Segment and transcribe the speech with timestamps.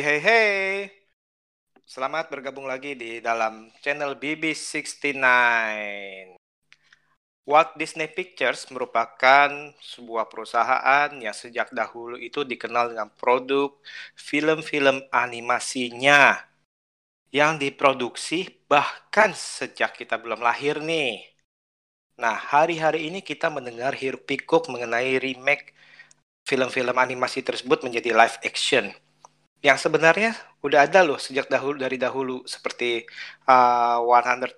[0.00, 0.88] Hey hey hey.
[1.84, 5.20] Selamat bergabung lagi di dalam channel BB69.
[7.44, 13.76] Walt Disney Pictures merupakan sebuah perusahaan yang sejak dahulu itu dikenal dengan produk
[14.16, 16.48] film-film animasinya
[17.28, 21.28] yang diproduksi bahkan sejak kita belum lahir nih.
[22.16, 25.76] Nah, hari-hari ini kita mendengar hiruk pikuk mengenai remake
[26.48, 28.96] film-film animasi tersebut menjadi live action.
[29.60, 30.32] Yang sebenarnya
[30.64, 33.04] udah ada loh sejak dahulu dari dahulu seperti
[33.44, 34.56] uh, 101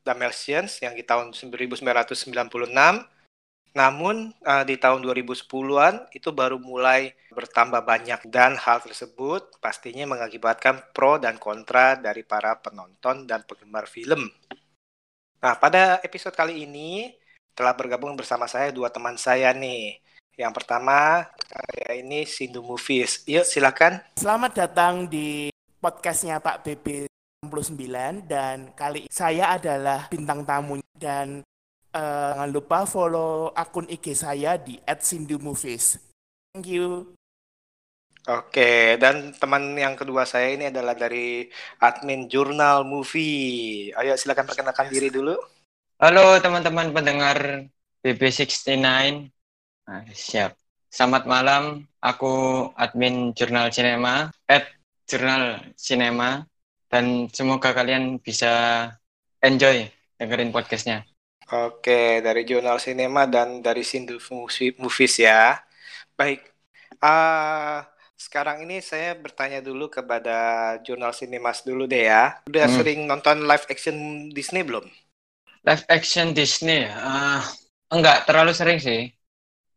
[0.00, 2.24] Dalmatians yang di tahun 1996.
[3.70, 10.90] Namun uh, di tahun 2010-an itu baru mulai bertambah banyak dan hal tersebut pastinya mengakibatkan
[10.90, 14.26] pro dan kontra dari para penonton dan penggemar film.
[15.40, 17.14] Nah, pada episode kali ini
[17.54, 20.02] telah bergabung bersama saya dua teman saya nih.
[20.40, 23.28] Yang pertama, saya ini Sindu Movies.
[23.28, 24.00] Yuk, silakan.
[24.16, 25.52] Selamat datang di
[25.84, 27.12] podcastnya Pak BB
[27.44, 31.44] 69 dan kali saya adalah bintang tamu dan
[31.92, 36.00] uh, jangan lupa follow akun IG saya di @sindumovies.
[36.56, 37.12] Thank you.
[38.24, 41.52] Oke, dan teman yang kedua saya ini adalah dari
[41.84, 43.92] admin Jurnal Movie.
[43.92, 45.36] Ayo silakan perkenalkan diri dulu.
[46.00, 47.68] Halo teman-teman pendengar
[48.00, 49.28] BB69.
[49.90, 50.54] Nah, siap.
[50.86, 52.30] Selamat malam, aku
[52.78, 54.70] admin Jurnal Cinema, at
[55.02, 56.46] Jurnal Cinema,
[56.86, 58.86] dan semoga kalian bisa
[59.42, 61.02] enjoy dengerin podcastnya.
[61.50, 64.22] Oke, dari Jurnal Cinema dan dari Sindu
[64.78, 65.58] Movies ya.
[66.14, 66.46] Baik,
[67.02, 67.82] uh,
[68.14, 72.38] sekarang ini saya bertanya dulu kepada Jurnal Cinemas dulu deh ya.
[72.46, 72.76] Udah hmm.
[72.78, 74.86] sering nonton live action Disney belum?
[75.66, 77.42] Live action Disney, uh,
[77.90, 79.10] enggak terlalu sering sih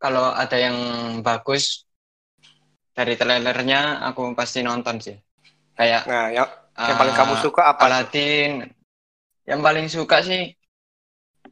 [0.03, 0.75] kalau ada yang
[1.24, 1.88] bagus
[2.91, 5.16] dari trailernya aku pasti nonton sih.
[5.80, 7.88] Kayak Nah, yang yang paling kamu suka apa?
[7.88, 8.68] Aladdin.
[9.47, 10.52] Yang paling suka sih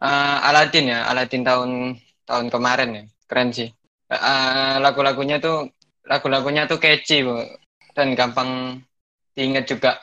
[0.03, 1.95] uh, Aladdin ya, Aladdin tahun
[2.27, 3.03] tahun kemarin ya.
[3.31, 3.71] Keren sih.
[4.11, 5.71] Uh, lagu-lagunya tuh
[6.03, 7.39] lagu-lagunya tuh catchy, Bu.
[7.95, 8.83] Dan gampang
[9.31, 9.95] diingat juga.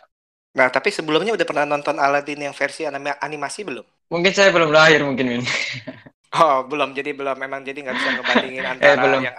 [0.57, 3.85] Nah, tapi sebelumnya udah pernah nonton Aladdin yang versi animasi belum?
[4.09, 5.45] Mungkin saya belum lahir mungkin,
[6.37, 6.93] Oh, belum.
[6.93, 9.21] Jadi belum memang jadi nggak bisa ngebandingin antara eh, belum.
[9.25, 9.37] yang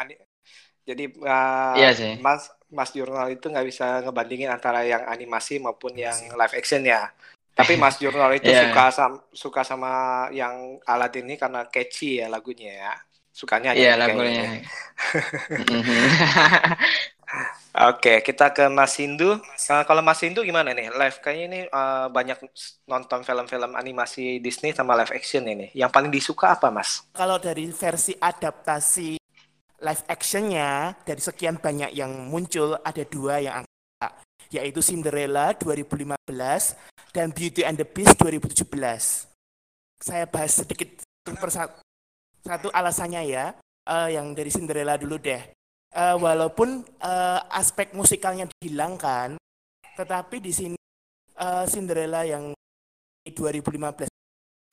[0.89, 2.17] jadi uh, iya sih.
[2.17, 7.13] Mas Mas Jurnal itu nggak bisa ngebandingin antara yang animasi maupun yang live action ya.
[7.53, 8.73] Tapi Mas Jurnal itu yeah.
[8.73, 9.91] suka sama suka sama
[10.33, 12.93] yang alat ini karena catchy ya lagunya ya.
[13.29, 14.43] Sukanya Iya, yeah, lagunya.
[17.69, 19.37] Oke, kita ke Mas Hindu.
[19.37, 20.89] Uh, kalau Mas Hindu gimana nih?
[20.89, 22.41] Live kayaknya ini uh, banyak
[22.89, 25.69] nonton film-film animasi Disney sama live action ini.
[25.77, 27.05] Yang paling disuka apa, Mas?
[27.13, 29.21] Kalau dari versi adaptasi
[29.85, 34.17] live actionnya, dari sekian banyak yang muncul, ada dua yang angka,
[34.49, 36.25] yaitu Cinderella 2015
[37.13, 38.65] dan Beauty and the Beast 2017.
[40.01, 41.05] Saya bahas sedikit
[42.41, 43.53] satu alasannya ya.
[43.85, 45.58] Uh, yang dari Cinderella dulu deh
[45.95, 49.37] uh, walaupun uh, aspek musikalnya dihilangkan,
[49.97, 50.77] tetapi di sini
[51.39, 52.53] uh, Cinderella yang
[53.25, 54.09] 2015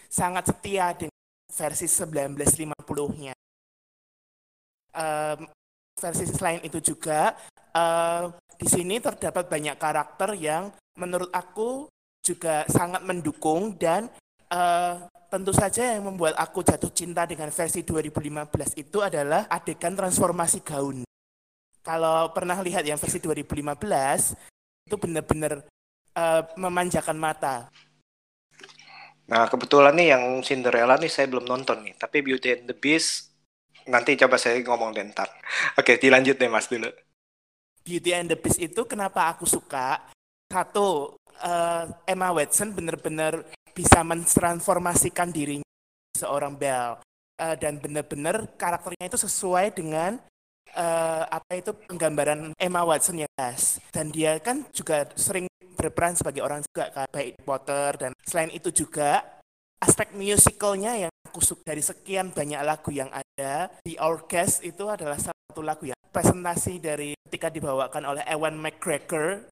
[0.09, 1.21] sangat setia dengan
[1.53, 3.35] versi 1950-nya.
[4.97, 5.37] Uh,
[5.97, 7.37] versi selain itu juga
[7.77, 11.89] uh, di sini terdapat banyak karakter yang menurut aku
[12.25, 14.09] juga sangat mendukung dan
[14.51, 20.63] uh, tentu saja yang membuat aku jatuh cinta dengan versi 2015 itu adalah adegan transformasi
[20.63, 21.07] gaun
[21.87, 23.79] kalau pernah lihat yang versi 2015
[24.91, 25.63] itu benar-benar
[26.19, 27.71] uh, memanjakan mata.
[29.31, 33.31] Nah kebetulan nih yang Cinderella nih saya belum nonton nih, tapi Beauty and the Beast
[33.87, 35.31] nanti coba saya ngomong deh ntar.
[35.79, 36.91] Oke dilanjut deh mas dulu.
[37.87, 40.03] Beauty and the Beast itu kenapa aku suka?
[40.51, 43.47] Satu, uh, Emma Watson benar-benar
[43.77, 45.69] bisa mentransformasikan dirinya
[46.17, 47.05] seorang Belle.
[47.37, 50.17] Uh, dan benar-benar karakternya itu sesuai dengan
[50.73, 55.45] uh, apa itu penggambaran Emma Watson ya guys dan dia kan juga sering
[55.77, 59.21] berperan sebagai orang juga kayak baik Potter dan selain itu juga
[59.85, 65.21] aspek musicalnya yang aku suka dari sekian banyak lagu yang ada di Orchest itu adalah
[65.21, 69.45] satu lagu yang presentasi dari ketika dibawakan oleh Ewan McGregor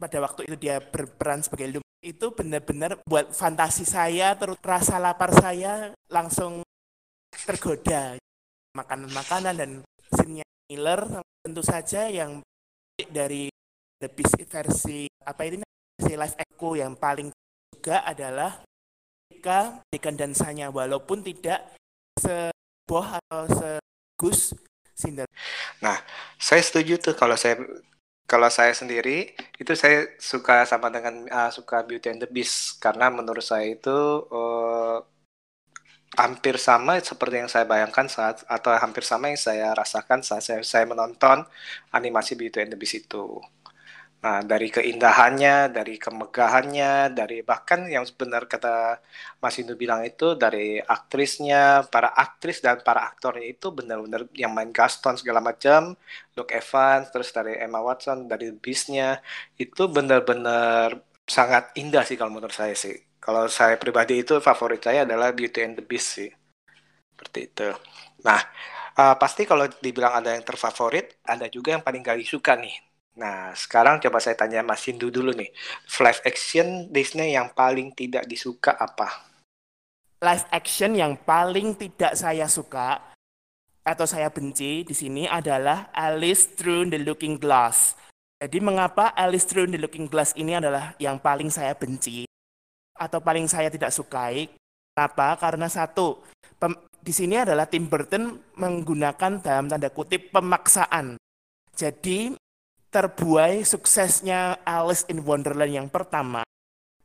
[0.00, 5.36] pada waktu itu dia berperan sebagai Lum itu benar-benar buat fantasi saya terus rasa lapar
[5.36, 6.64] saya langsung
[7.44, 8.16] tergoda
[8.72, 9.70] makanan-makanan dan
[10.16, 10.40] scene
[10.72, 12.40] Miller tentu saja yang
[13.12, 13.52] dari
[14.00, 15.60] The Beast versi apa ini
[16.00, 17.28] versi live echo yang paling
[17.68, 18.64] juga adalah
[19.28, 21.76] ketika dan dansanya walaupun tidak
[22.16, 24.56] sebuah atau segus
[25.00, 25.24] Cinder.
[25.80, 25.96] Nah,
[26.36, 27.56] saya setuju tuh kalau saya
[28.30, 33.10] Kalau saya sendiri itu saya suka sama dengan uh, suka Beauty and the Beast karena
[33.10, 33.98] menurut saya itu
[34.30, 35.02] uh,
[36.14, 40.62] hampir sama seperti yang saya bayangkan saat atau hampir sama yang saya rasakan saat saya,
[40.62, 41.42] saya menonton
[41.90, 43.42] animasi Beauty and the Beast itu.
[44.20, 49.00] Nah, dari keindahannya, dari kemegahannya, dari bahkan yang benar kata
[49.40, 54.76] Mas Indu bilang itu dari aktrisnya, para aktris dan para aktornya itu benar-benar yang main
[54.76, 55.96] Gaston segala macam,
[56.36, 59.24] Luke Evans, terus dari Emma Watson, dari Beast-nya,
[59.56, 62.92] itu benar-benar sangat indah sih kalau menurut saya sih.
[63.24, 66.28] Kalau saya pribadi itu favorit saya adalah Beauty and the Beast sih.
[67.16, 67.68] Seperti itu.
[68.28, 68.40] Nah,
[69.00, 72.89] uh, pasti kalau dibilang ada yang terfavorit, ada juga yang paling gak disuka nih
[73.20, 75.52] Nah, sekarang coba saya tanya Mas Hindu dulu nih.
[76.00, 79.28] Live action Disney yang paling tidak disuka apa?
[80.24, 83.12] Live action yang paling tidak saya suka
[83.84, 87.92] atau saya benci di sini adalah Alice Through the Looking Glass.
[88.40, 92.24] Jadi mengapa Alice Through the Looking Glass ini adalah yang paling saya benci
[92.96, 94.48] atau paling saya tidak sukai?
[94.96, 95.36] Kenapa?
[95.36, 96.24] Karena satu,
[97.00, 101.16] di sini adalah Tim Burton menggunakan dalam tanda kutip pemaksaan.
[101.72, 102.36] Jadi
[102.90, 106.42] terbuai suksesnya Alice in Wonderland yang pertama,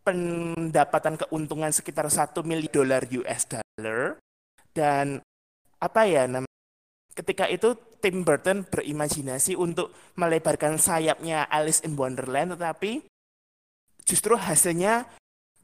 [0.01, 4.17] pendapatan keuntungan sekitar 1 miliar dolar US dollar.
[4.73, 5.21] Dan
[5.79, 6.61] apa ya namanya
[7.15, 13.01] ketika itu Tim Burton berimajinasi untuk melebarkan sayapnya Alice in Wonderland tetapi
[14.05, 15.09] justru hasilnya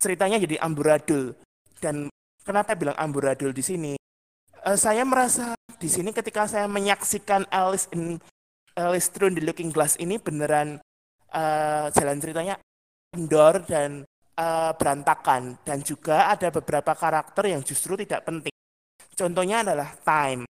[0.01, 1.37] ceritanya jadi amburadul.
[1.77, 2.09] Dan
[2.41, 3.93] kenapa bilang amburadul di sini?
[4.61, 8.17] Uh, saya merasa di sini ketika saya menyaksikan Alice in
[8.75, 10.79] Alice Through the Looking Glass ini beneran
[11.31, 12.55] uh, jalan ceritanya
[13.11, 14.07] indoor dan
[14.39, 18.53] uh, berantakan dan juga ada beberapa karakter yang justru tidak penting.
[19.15, 20.47] Contohnya adalah Time.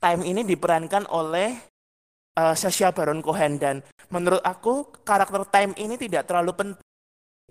[0.00, 1.60] Time ini diperankan oleh
[2.40, 6.88] uh, Sacha Baron Cohen dan menurut aku karakter Time ini tidak terlalu penting.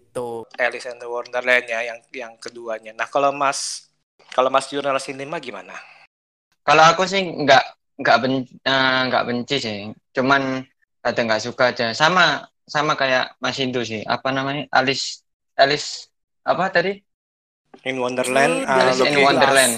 [0.01, 2.97] Itu Alice in the Wonderland ya yang yang keduanya.
[2.97, 3.89] Nah kalau Mas
[4.33, 5.77] kalau Mas jurnal sinema gimana?
[6.65, 9.79] Kalau aku sih nggak nggak ben uh, nggak benci sih.
[10.15, 10.63] Cuman
[11.03, 11.91] ada nggak suka aja.
[11.91, 14.01] Sama sama kayak Mas Hindu sih.
[14.07, 14.65] Apa namanya?
[14.71, 15.27] Alice
[15.59, 16.07] Alice
[16.47, 16.95] apa tadi?
[17.83, 19.73] In Wonderland uh, Alice in Wonderland.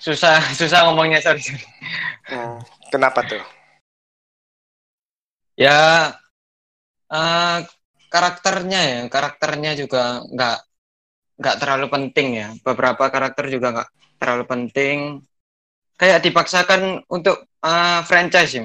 [0.00, 1.64] Susah susah ngomongnya sorry, sorry.
[2.28, 2.60] Hmm.
[2.92, 3.42] kenapa tuh?
[5.56, 6.12] Ya
[7.08, 7.58] uh,
[8.12, 9.00] karakternya ya.
[9.08, 10.58] Karakternya juga nggak
[11.40, 12.48] nggak terlalu penting ya.
[12.60, 13.90] Beberapa karakter juga nggak
[14.20, 14.96] terlalu penting
[16.00, 18.64] kayak dipaksakan untuk uh, franchise ya,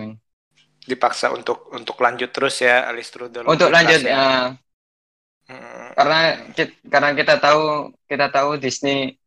[0.87, 3.43] Dipaksa untuk untuk lanjut terus ya Alice Trudel.
[3.43, 4.15] Untuk lanjut ya.
[4.15, 5.87] Uh, hmm.
[5.99, 6.19] Karena
[6.55, 9.19] kita, karena kita tahu kita tahu Disney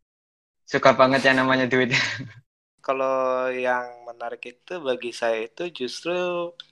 [0.65, 1.93] suka banget yang namanya duit.
[2.87, 6.17] Kalau yang menarik itu bagi saya itu justru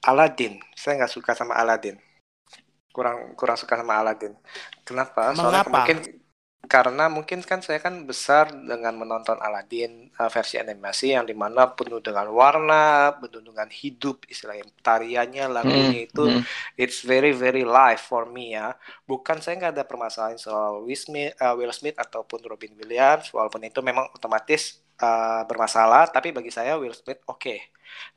[0.00, 0.56] Aladdin.
[0.73, 2.00] Saya nggak suka sama Aladdin.
[2.89, 4.32] Kurang kurang suka sama Aladdin.
[4.87, 5.37] Kenapa?
[5.37, 5.85] Soalnya Mengapa?
[5.85, 5.99] mungkin
[6.67, 11.71] karena mungkin kan saya kan besar dengan menonton Aladdin uh, versi animasi yang di mana
[11.71, 16.43] penuh dengan warna, penuh dengan hidup istilahnya tariannya, lagunya hmm, itu hmm.
[16.75, 18.75] it's very very live for me ya.
[19.06, 23.63] Bukan saya nggak ada permasalahan soal Will Smith, uh, Will Smith ataupun Robin Williams, walaupun
[23.63, 27.41] itu memang otomatis uh, bermasalah, tapi bagi saya Will Smith oke.
[27.41, 27.58] Okay.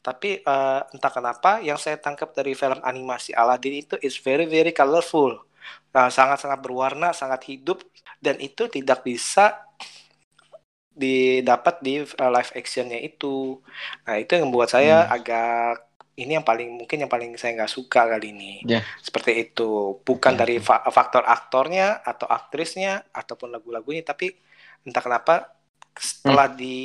[0.01, 4.73] Tapi uh, entah kenapa yang saya tangkap dari film animasi Aladdin itu is very very
[4.75, 5.48] colorful
[5.93, 7.81] sangat-sangat berwarna, sangat hidup
[8.21, 9.65] dan itu tidak bisa
[10.99, 13.63] didapat di uh, live actionnya itu.
[14.03, 15.15] Nah, itu yang membuat saya hmm.
[15.15, 15.73] agak
[16.19, 18.53] ini yang paling mungkin yang paling saya nggak suka kali ini.
[18.67, 18.83] Yeah.
[18.99, 20.39] Seperti itu, bukan yeah.
[20.43, 24.35] dari fa faktor aktornya atau aktrisnya ataupun lagu-lagunya, tapi
[24.83, 25.55] entah kenapa
[25.95, 26.59] setelah hmm.
[26.59, 26.77] di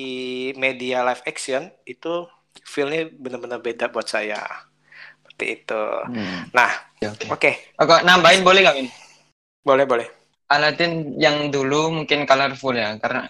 [0.59, 2.27] media live action itu
[2.63, 4.43] feelnya benar-benar beda buat saya
[5.35, 5.85] seperti itu.
[6.15, 6.47] Hmm.
[6.55, 6.71] Nah,
[7.03, 7.35] oke.
[7.35, 7.55] Okay.
[7.75, 8.01] Okay.
[8.07, 8.89] nambahin boleh nggak, Min?
[9.67, 10.07] Boleh, boleh.
[10.47, 13.27] Aladdin yang dulu mungkin colorful ya, karena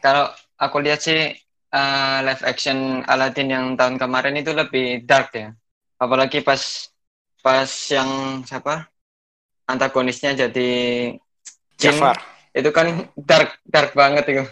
[0.00, 1.36] kalau aku lihat sih
[1.68, 5.52] uh, live action Aladdin yang tahun kemarin itu lebih dark ya.
[6.00, 6.88] Apalagi pas
[7.44, 8.88] pas yang siapa
[9.68, 10.70] antagonisnya jadi
[11.76, 12.16] Jafar.
[12.56, 14.44] Itu kan dark dark banget itu.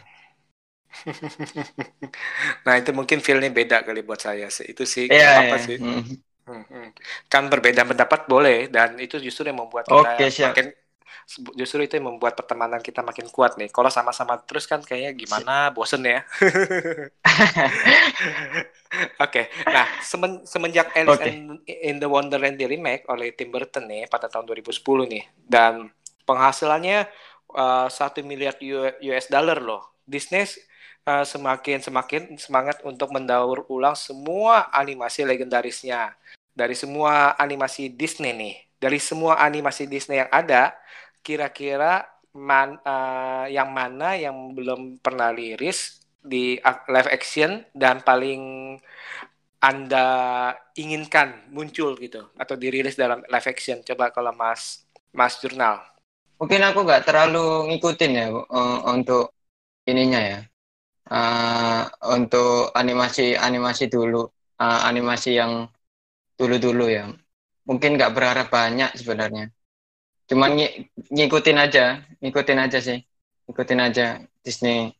[2.68, 4.68] nah itu mungkin feelnya beda kali buat saya sih.
[4.68, 5.64] Itu sih yeah, apa yeah.
[5.64, 5.76] sih?
[5.80, 6.31] Mm.
[6.52, 6.90] Hmm.
[7.32, 10.66] Kan berbeda pendapat boleh dan itu justru yang membuat kita okay, makin
[11.54, 13.70] justru itu yang membuat pertemanan kita makin kuat nih.
[13.70, 16.26] Kalau sama-sama terus kan kayaknya gimana, bosen ya.
[19.24, 19.64] Oke, okay.
[19.64, 21.32] nah semen, semenjak Alice okay.
[21.32, 25.88] in, in the Wonderland di remake oleh Tim Burton nih pada tahun 2010 nih dan
[26.28, 27.08] penghasilannya
[27.56, 27.88] uh,
[28.20, 28.58] miliar
[29.00, 29.96] US dollar loh.
[30.04, 30.44] Disney
[31.08, 36.12] uh, semakin semakin semangat untuk mendaur ulang semua animasi legendarisnya
[36.52, 40.76] dari semua animasi Disney nih, dari semua animasi Disney yang ada,
[41.24, 42.04] kira-kira
[42.36, 48.76] man, uh, yang mana yang belum pernah liris di live action dan paling
[49.62, 50.06] anda
[50.74, 53.78] inginkan muncul gitu atau dirilis dalam live action?
[53.86, 54.82] Coba kalau Mas
[55.14, 55.78] Mas Jurnal.
[56.42, 59.30] Mungkin aku nggak terlalu ngikutin ya uh, untuk
[59.86, 60.40] ininya ya.
[61.12, 64.26] Uh, untuk animasi animasi dulu,
[64.58, 65.70] uh, animasi yang
[66.42, 67.06] dulu-dulu ya.
[67.62, 69.54] Mungkin nggak berharap banyak sebenarnya.
[70.26, 72.98] Cuman ng ngikutin aja, ngikutin aja sih.
[73.46, 74.06] Ngikutin aja
[74.42, 74.90] Disney.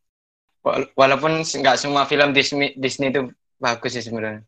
[0.94, 4.46] Walaupun nggak semua film Disney Disney itu bagus sih sebenarnya.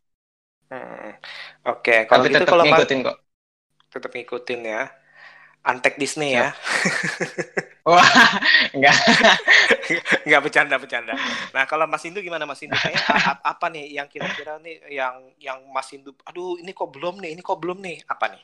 [0.71, 1.11] Hmm.
[1.65, 1.99] Oke, okay.
[2.07, 3.17] kalau gitu kalau ngikutin kok.
[3.91, 4.81] Tetap ngikutin ya.
[5.65, 6.53] Antek Disney ya.
[7.89, 8.05] Wah,
[8.77, 8.97] enggak.
[10.25, 11.13] Enggak bercanda bercanda.
[11.53, 12.75] Nah, kalau Mas Indu gimana Mas Indu?
[12.75, 13.05] Kayak
[13.41, 17.41] apa nih yang kira-kira nih yang yang Mas Indu aduh ini kok belum nih, ini
[17.41, 18.01] kok belum nih.
[18.09, 18.41] Apa nih?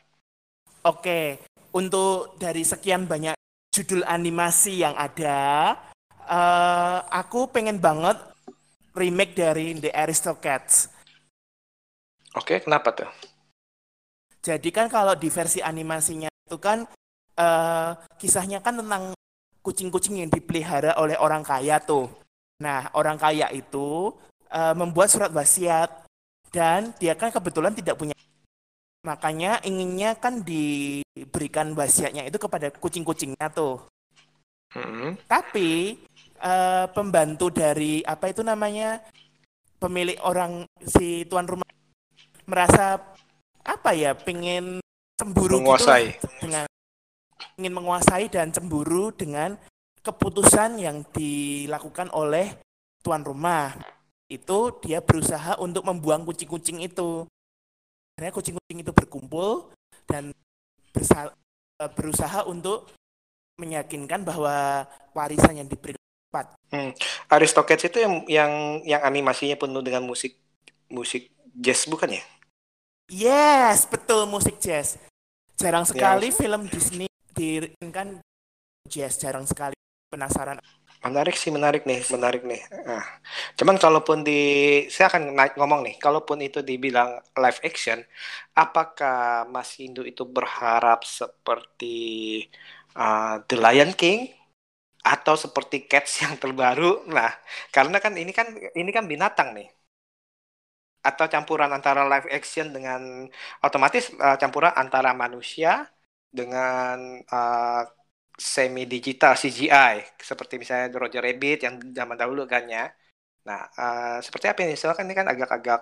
[0.81, 1.37] Oke,
[1.71, 3.37] untuk dari sekian banyak
[3.69, 5.77] judul animasi yang ada,
[6.25, 8.17] uh, aku pengen banget
[8.97, 10.91] remake dari The Aristocats.
[12.35, 13.09] Oke, kenapa tuh?
[14.41, 16.83] Jadi kan kalau di versi animasinya itu kan
[17.37, 19.13] uh, kisahnya kan tentang
[19.61, 22.09] kucing-kucing yang dipelihara oleh orang kaya tuh.
[22.61, 24.13] Nah, orang kaya itu
[24.49, 25.89] uh, membuat surat wasiat
[26.51, 28.13] dan dia kan kebetulan tidak punya
[29.01, 33.81] makanya inginnya kan diberikan wasiatnya itu kepada kucing-kucingnya tuh.
[34.71, 35.17] Hmm.
[35.25, 35.97] Tapi
[36.37, 39.01] uh, pembantu dari apa itu namanya
[39.81, 41.65] pemilik orang si tuan rumah
[42.45, 43.01] merasa
[43.65, 44.81] apa ya pengen
[45.17, 46.70] cemburu gitu menguasai gitu dengan
[47.59, 49.57] ingin menguasai dan cemburu dengan
[50.01, 52.57] keputusan yang dilakukan oleh
[53.05, 53.73] tuan rumah.
[54.31, 57.27] Itu dia berusaha untuk membuang kucing-kucing itu.
[58.15, 59.73] Akhirnya kucing-kucing itu berkumpul
[60.07, 60.31] dan
[61.97, 62.89] berusaha untuk
[63.59, 66.45] meyakinkan bahwa warisan yang diberikan tepat.
[66.71, 66.91] Hmm.
[67.27, 68.51] Aristocats itu yang yang
[68.87, 70.39] yang animasinya penuh dengan musik
[70.87, 72.23] musik jazz bukan ya?
[73.11, 74.95] Yes, betul musik jazz.
[75.59, 76.39] Jarang sekali yes.
[76.39, 77.11] film Disney
[77.91, 78.21] kan
[78.87, 79.75] jazz jarang sekali.
[80.11, 80.59] Penasaran.
[81.01, 82.61] Menarik sih menarik nih menarik nih.
[82.85, 83.05] Nah,
[83.57, 84.39] cuman kalaupun di
[84.93, 85.95] saya akan naik ngomong nih.
[85.97, 87.99] Kalaupun itu dibilang live action
[88.53, 91.95] apakah Mas Hindu itu berharap seperti
[92.93, 94.29] uh, The Lion King?
[95.01, 97.07] Atau seperti Cats yang terbaru?
[97.09, 97.31] Nah
[97.73, 99.71] karena kan ini kan ini kan binatang nih.
[101.01, 103.25] Atau campuran antara live action dengan
[103.65, 105.89] otomatis uh, campuran antara manusia
[106.31, 107.83] dengan uh,
[108.39, 112.89] semi digital CGI seperti misalnya Roger Rabbit yang zaman dahulu kan ya.
[113.45, 114.73] Nah, uh, seperti apa ini?
[114.73, 115.81] Soalnya kan ini kan agak-agak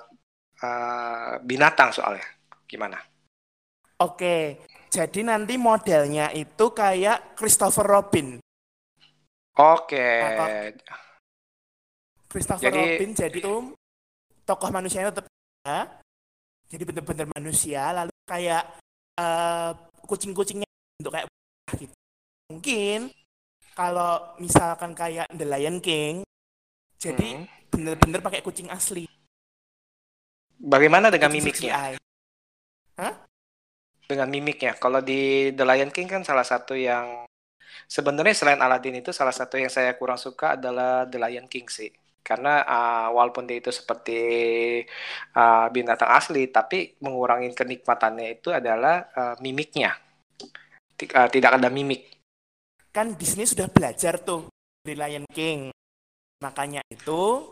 [0.65, 2.25] uh, binatang soalnya.
[2.67, 2.99] Gimana?
[3.99, 8.39] Oke, jadi nanti modelnya itu kayak Christopher Robin.
[9.59, 10.07] Oke.
[10.23, 10.71] Nah,
[12.31, 12.79] Christopher jadi...
[12.79, 13.75] Robin jadi tuh
[14.47, 15.27] tokoh manusianya tetap
[15.67, 15.81] ya.
[16.69, 18.63] Jadi benar-benar manusia lalu kayak
[19.17, 19.73] uh,
[20.09, 20.65] kucing-kucingnya
[20.97, 21.29] untuk kayak
[21.77, 21.93] gitu.
[22.49, 23.13] Mungkin
[23.77, 26.25] kalau misalkan kayak The Lion King,
[26.97, 27.69] jadi hmm.
[27.69, 29.05] bener-bener pakai kucing asli.
[30.57, 31.95] Bagaimana dengan kucing mimiknya?
[32.97, 33.13] Hah?
[34.09, 34.73] Dengan mimiknya.
[34.81, 37.29] Kalau di The Lion King kan salah satu yang
[37.85, 41.93] sebenarnya selain Aladdin itu salah satu yang saya kurang suka adalah The Lion King sih
[42.29, 44.21] karena uh, walaupun dia itu seperti
[45.33, 49.97] uh, binatang asli tapi mengurangi kenikmatannya itu adalah uh, mimiknya.
[50.93, 52.21] T uh, tidak ada mimik.
[52.93, 54.45] Kan Disney sudah belajar tuh
[54.85, 55.73] dari Lion King.
[56.45, 57.49] Makanya itu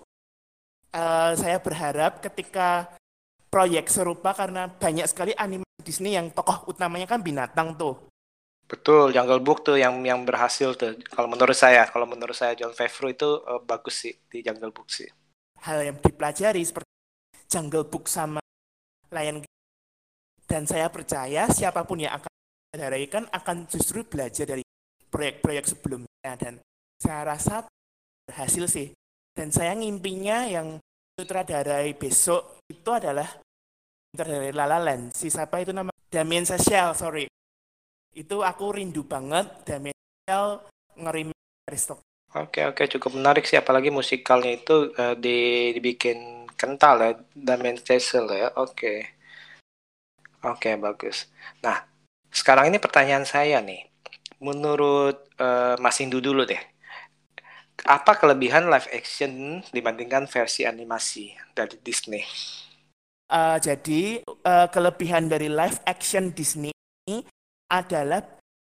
[0.93, 2.93] uh, saya berharap ketika
[3.49, 7.97] proyek serupa karena banyak sekali animasi Disney yang tokoh utamanya kan binatang tuh
[8.67, 10.99] Betul, Jungle Book tuh yang yang berhasil tuh.
[11.07, 14.91] Kalau menurut saya, kalau menurut saya John Favreau itu uh, bagus sih di Jungle Book
[14.91, 15.07] sih.
[15.63, 16.91] Hal yang dipelajari seperti
[17.47, 18.43] Jungle Book sama
[19.15, 19.55] Lion King.
[20.43, 22.31] Dan saya percaya siapa pun yang akan
[23.07, 24.61] kan akan justru belajar dari
[25.07, 26.59] proyek-proyek sebelumnya dan
[26.99, 27.63] saya rasa
[28.27, 28.91] berhasil sih.
[29.31, 30.75] Dan saya ngimpinya yang
[31.15, 33.31] sutradarai besok itu adalah
[34.11, 35.15] sutradarai La La Land.
[35.15, 35.89] Si siapa itu nama?
[36.11, 37.27] Damien Chazelle, sorry
[38.17, 39.93] itu aku rindu banget Damien
[40.97, 41.29] ngerim
[41.69, 42.01] Aristok.
[42.33, 48.33] Oke oke cukup menarik sih apalagi musikalnya itu uh, di, dibikin kental ya Damien Chazelle
[48.33, 49.05] ya oke
[50.41, 51.29] oke bagus.
[51.61, 51.85] Nah
[52.33, 53.85] sekarang ini pertanyaan saya nih
[54.41, 56.59] menurut uh, Mas Indu dulu deh
[57.85, 62.25] apa kelebihan live action dibandingkan versi animasi dari Disney?
[63.29, 66.73] Uh, jadi uh, kelebihan dari live action Disney
[67.67, 68.23] adalah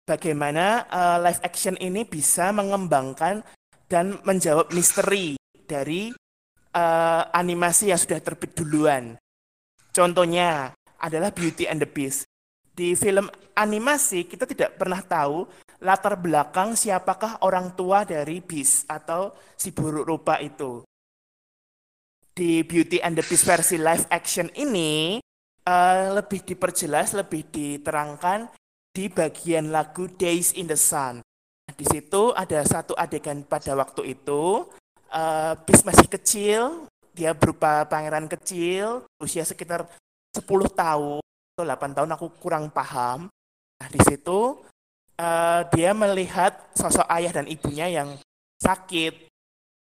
[0.04, 3.42] bagaimana uh, live action ini bisa mengembangkan
[3.88, 6.12] dan menjawab misteri dari
[6.74, 9.16] uh, animasi yang sudah terbit duluan.
[9.94, 12.28] Contohnya adalah Beauty and the Beast.
[12.74, 13.26] Di film
[13.58, 15.48] animasi kita tidak pernah tahu
[15.82, 20.82] latar belakang siapakah orang tua dari Beast atau si buruk rupa itu
[22.38, 25.18] di Beauty and the Beast versi live action ini
[25.66, 28.46] uh, lebih diperjelas, lebih diterangkan
[28.92, 31.22] di bagian lagu Days in the Sun.
[31.78, 34.66] Di situ ada satu adegan pada waktu itu,
[35.14, 39.86] uh, Beast masih kecil, dia berupa pangeran kecil, usia sekitar
[40.34, 40.42] 10
[40.74, 41.22] tahun
[41.54, 43.30] atau 8 tahun aku kurang paham.
[43.78, 44.58] Nah, di situ
[45.18, 48.18] uh, dia melihat sosok ayah dan ibunya yang
[48.58, 49.30] sakit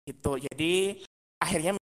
[0.08, 0.36] gitu.
[0.52, 1.04] Jadi
[1.40, 1.79] akhirnya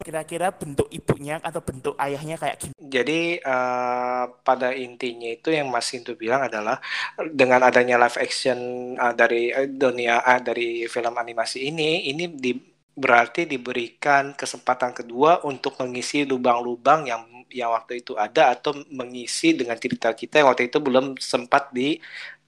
[0.00, 2.76] kira-kira bentuk ibunya atau bentuk ayahnya kayak gimana?
[2.80, 6.80] Jadi uh, pada intinya itu yang Mas Intu bilang adalah
[7.20, 8.58] dengan adanya live action
[8.96, 12.56] uh, dari uh, dunia uh, dari film animasi ini, ini di,
[12.96, 19.74] berarti diberikan kesempatan kedua untuk mengisi lubang-lubang yang yang waktu itu ada atau mengisi dengan
[19.76, 21.98] cerita kita yang waktu itu belum sempat di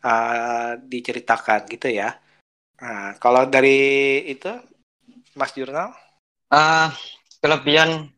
[0.02, 2.16] uh, diceritakan gitu ya.
[2.82, 4.50] Nah, kalau dari itu
[5.38, 5.94] Mas Jurnal?
[6.52, 6.90] Uh,
[7.42, 8.08] kelebihan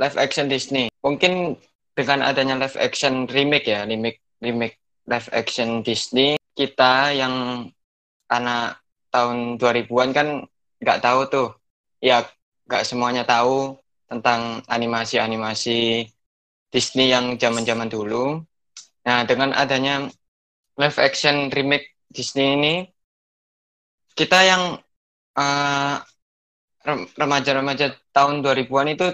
[0.00, 0.88] live action Disney.
[1.04, 1.60] Mungkin
[1.92, 7.68] dengan adanya live action remake ya, remake remake live action Disney, kita yang
[8.32, 8.80] anak
[9.12, 10.28] tahun 2000-an kan
[10.82, 11.48] nggak tahu tuh.
[12.00, 12.24] Ya,
[12.66, 13.76] nggak semuanya tahu
[14.08, 16.08] tentang animasi-animasi
[16.72, 18.42] Disney yang zaman-zaman dulu.
[19.06, 20.10] Nah, dengan adanya
[20.76, 22.74] live action remake Disney ini,
[24.16, 24.62] kita yang
[25.36, 25.96] uh,
[27.18, 29.08] remaja-remaja tahun 2000-an itu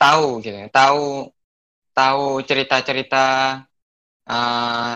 [0.00, 1.28] tahu gitu, tahu
[1.92, 3.24] tahu cerita-cerita
[4.24, 4.92] uh,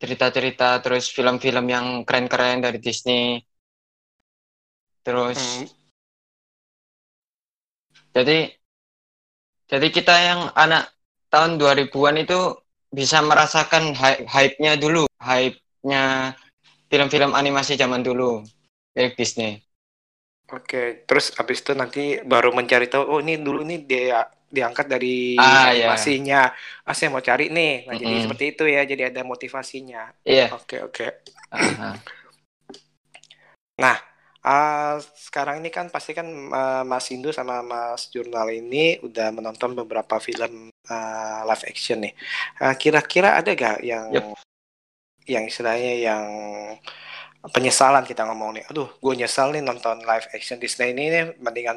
[0.00, 3.44] cerita-cerita terus film-film yang keren-keren dari Disney.
[5.04, 5.66] Terus hmm.
[8.16, 8.38] jadi
[9.68, 10.92] jadi kita yang anak
[11.28, 12.40] tahun 2000-an itu
[12.94, 13.90] bisa merasakan
[14.28, 16.32] hype-nya dulu, hype-nya
[16.86, 18.46] film-film animasi zaman dulu
[18.94, 19.63] dari Disney.
[20.54, 25.34] Oke, terus abis itu nanti baru mencari tahu, oh ini dulu ini dia diangkat dari
[25.34, 25.90] Ah, iya.
[25.90, 26.54] animasinya.
[26.86, 27.90] Ah, saya mau cari nih.
[27.90, 30.14] Nah, jadi seperti itu ya, jadi ada motivasinya.
[30.22, 30.54] Iya.
[30.54, 31.06] Oke, oke.
[33.74, 33.96] Nah,
[34.46, 39.74] uh, sekarang ini kan pasti kan uh, Mas Indu sama Mas Jurnal ini udah menonton
[39.74, 42.14] beberapa film uh, live action nih.
[42.62, 44.38] Uh, kira-kira ada gak yang Yep.
[45.24, 46.24] yang istilahnya yang
[47.52, 48.64] penyesalan kita ngomong nih.
[48.72, 51.76] Aduh gue nyesal nih nonton live action Disney ini nih mendingan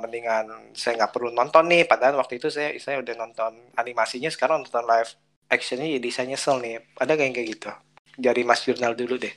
[0.00, 1.88] mendingan saya nggak perlu nonton nih.
[1.88, 5.10] Padahal waktu itu saya saya udah nonton animasinya sekarang nonton live
[5.48, 6.82] actionnya jadi saya nyesel nih.
[7.00, 7.70] Ada kayak kayak gitu?
[8.14, 9.34] Dari Mas Jurnal dulu deh.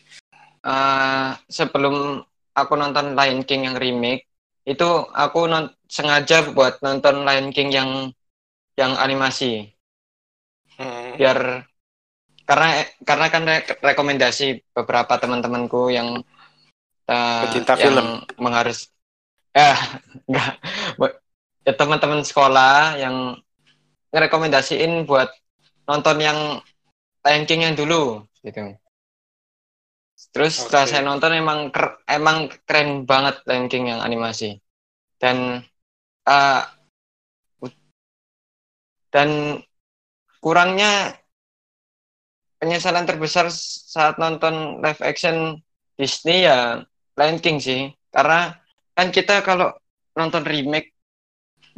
[0.67, 4.27] Uh, sebelum aku nonton Lion King yang remake
[4.67, 7.89] itu aku non sengaja buat nonton Lion King yang
[8.75, 9.71] yang animasi.
[10.77, 11.17] Hmm.
[11.17, 11.65] biar
[12.47, 16.23] karena karena kan re rekomendasi beberapa teman-temanku yang
[17.11, 18.07] uh, pecinta yang film
[18.39, 18.87] mengharus
[19.57, 19.77] eh
[20.25, 20.55] enggak
[21.67, 23.35] ya teman-teman sekolah yang
[24.15, 25.27] ngerekomendasiin buat
[25.83, 26.39] nonton yang
[27.27, 28.79] Lion King yang dulu gitu.
[30.31, 30.61] Terus okay.
[30.63, 34.63] setelah saya nonton emang ker emang keren banget Lion King yang animasi.
[35.19, 35.59] Dan
[36.23, 36.63] uh,
[39.11, 39.59] dan
[40.39, 41.19] kurangnya
[42.67, 45.63] penyesalan terbesar saat nonton live action
[45.95, 46.83] Disney ya
[47.15, 47.87] Lion King sih.
[48.11, 48.51] Karena
[48.91, 49.71] kan kita kalau
[50.19, 50.91] nonton remake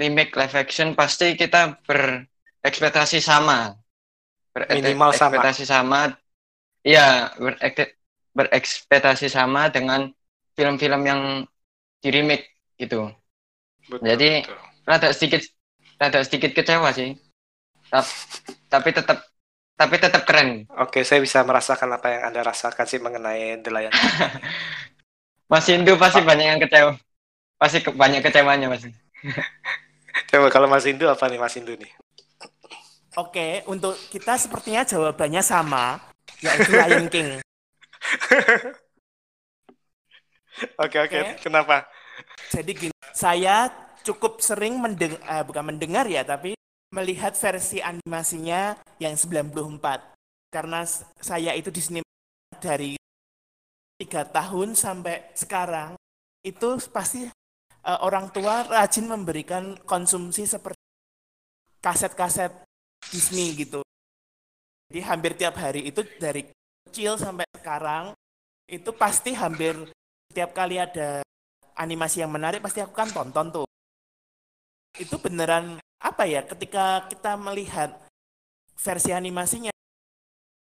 [0.01, 3.77] remake live action pasti kita berekspektasi sama.
[4.57, 6.17] Minimal berekspektasi sama.
[6.81, 8.01] Iya berek
[8.33, 10.09] berekspektasi sama dengan
[10.57, 11.21] film-film yang
[12.01, 13.13] di remake gitu.
[13.85, 14.57] Betul, jadi betul.
[14.89, 15.41] rada sedikit
[16.01, 17.13] rada sedikit kecewa sih.
[18.73, 19.29] Tapi tetap
[19.79, 20.67] tapi tetap keren.
[20.75, 23.95] Oke, saya bisa merasakan apa yang Anda rasakan sih mengenai The Lion
[25.51, 26.99] Mas Indu pasti banyak yang kecewa.
[27.55, 28.83] Pasti ke banyak kecewanya, Mas.
[30.29, 31.89] Coba kalau Mas Indu apa nih Mas Indu nih?
[33.17, 35.97] Oke, untuk kita sepertinya jawabannya sama,
[36.43, 37.41] yaitu Lion King.
[40.85, 41.19] oke, oke.
[41.41, 41.89] Kenapa?
[42.53, 43.73] Jadi gini, saya
[44.05, 46.58] cukup sering mendengar, eh, bukan mendengar ya, tapi
[46.89, 49.53] melihat versi animasinya yang 94
[50.49, 50.81] karena
[51.21, 51.99] saya itu di sini
[52.57, 52.97] dari
[54.01, 55.93] tiga tahun sampai sekarang
[56.41, 57.29] itu pasti
[57.85, 60.79] uh, orang tua rajin memberikan konsumsi seperti
[61.83, 62.51] kaset-kaset
[63.13, 63.85] Disney gitu.
[64.89, 66.49] Jadi hampir tiap hari itu dari
[66.89, 68.17] kecil sampai sekarang
[68.65, 69.77] itu pasti hampir
[70.33, 71.21] tiap kali ada
[71.77, 73.67] animasi yang menarik pasti aku kan tonton tuh.
[74.97, 77.95] Itu beneran apa ya ketika kita melihat
[78.79, 79.71] versi animasinya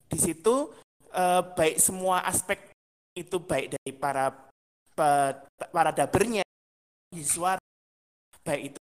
[0.10, 0.74] di situ
[1.14, 2.74] eh, baik semua aspek
[3.18, 4.34] itu baik dari para
[5.74, 6.46] para dabernya
[7.22, 7.62] suara
[8.46, 8.80] baik itu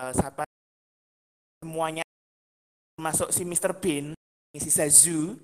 [0.00, 0.44] uh, siapa
[1.60, 2.04] semuanya
[3.00, 3.72] masuk si Mr.
[3.76, 4.12] Bean
[4.56, 5.40] si Zazu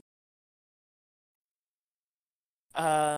[2.76, 3.16] uh,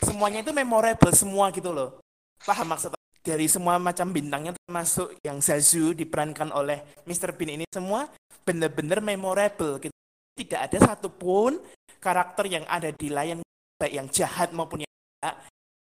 [0.00, 2.00] semuanya itu memorable semua gitu loh
[2.44, 7.36] paham maksud dari semua macam bintangnya termasuk yang Zazu diperankan oleh Mr.
[7.36, 8.08] Bean ini semua
[8.44, 9.94] benar-benar memorable gitu.
[10.40, 11.60] tidak ada satupun
[12.00, 13.44] karakter yang ada di layar
[13.76, 14.92] baik yang jahat maupun yang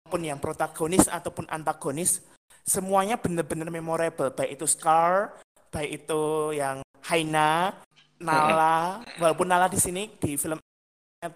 [0.04, 2.19] maupun yang protagonis ataupun antagonis
[2.67, 5.39] semuanya benar-benar memorable baik itu Scar
[5.71, 7.71] baik itu yang Haina
[8.19, 10.60] Nala walaupun Nala di sini di film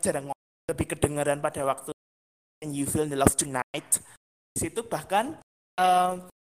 [0.03, 0.35] jarang
[0.67, 1.95] lebih kedengaran pada waktu
[2.63, 4.03] You Feel the Love Tonight
[4.55, 5.39] di situ bahkan
[5.79, 6.13] uh,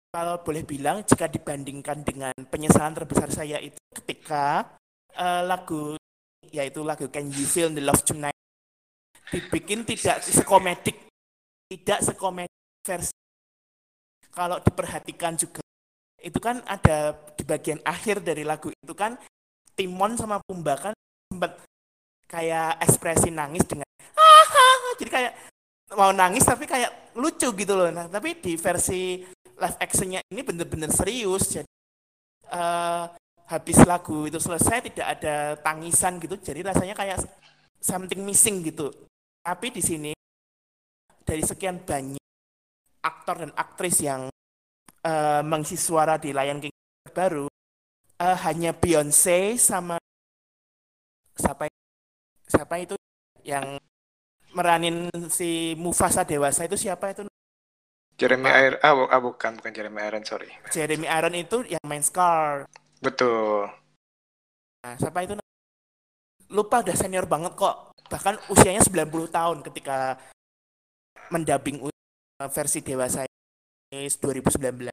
[0.10, 4.66] kalau boleh bilang jika dibandingkan dengan penyesalan terbesar saya itu ketika
[5.16, 5.94] uh, lagu
[6.50, 8.36] yaitu lagu Can You Feel the Love Tonight
[9.30, 10.98] dibikin tidak sekomedik
[11.70, 13.14] tidak sekomedik versi.
[14.34, 15.62] Kalau diperhatikan juga
[16.20, 19.16] itu kan ada di bagian akhir dari lagu itu kan
[19.78, 20.94] Timon sama Pumba kan
[21.30, 21.62] sempat
[22.28, 23.88] kayak ekspresi nangis dengan
[25.00, 25.34] jadi kayak
[25.98, 27.90] mau nangis tapi kayak lucu gitu loh.
[27.90, 29.24] Nah tapi di versi
[29.60, 31.70] live actionnya ini bener-bener serius jadi
[32.54, 33.06] uh,
[33.50, 37.22] habis lagu itu selesai tidak ada tangisan gitu jadi rasanya kayak
[37.82, 38.94] something missing gitu.
[39.42, 40.12] Tapi di sini
[41.26, 42.22] dari sekian banyak
[43.02, 44.28] aktor dan aktris yang
[45.06, 46.74] uh, mengisi suara di Lion King
[47.10, 47.48] baru
[48.20, 49.98] uh, hanya Beyonce sama
[51.40, 51.72] siapa
[52.46, 52.96] siapa itu
[53.48, 53.80] yang
[54.54, 57.26] meranin si Mufasa dewasa itu siapa itu?
[58.20, 60.52] Jeremy Iron ah, ah bukan bukan Jeremy Iron sorry.
[60.76, 62.68] Jeremy Iron itu yang main Scar.
[63.00, 63.72] Betul.
[64.84, 65.40] Nah siapa itu?
[66.52, 67.96] Lupa udah senior banget kok.
[68.10, 70.20] Bahkan usianya 90 tahun ketika
[71.32, 71.88] mendabing
[72.52, 73.24] versi dewasa
[73.90, 74.90] 2019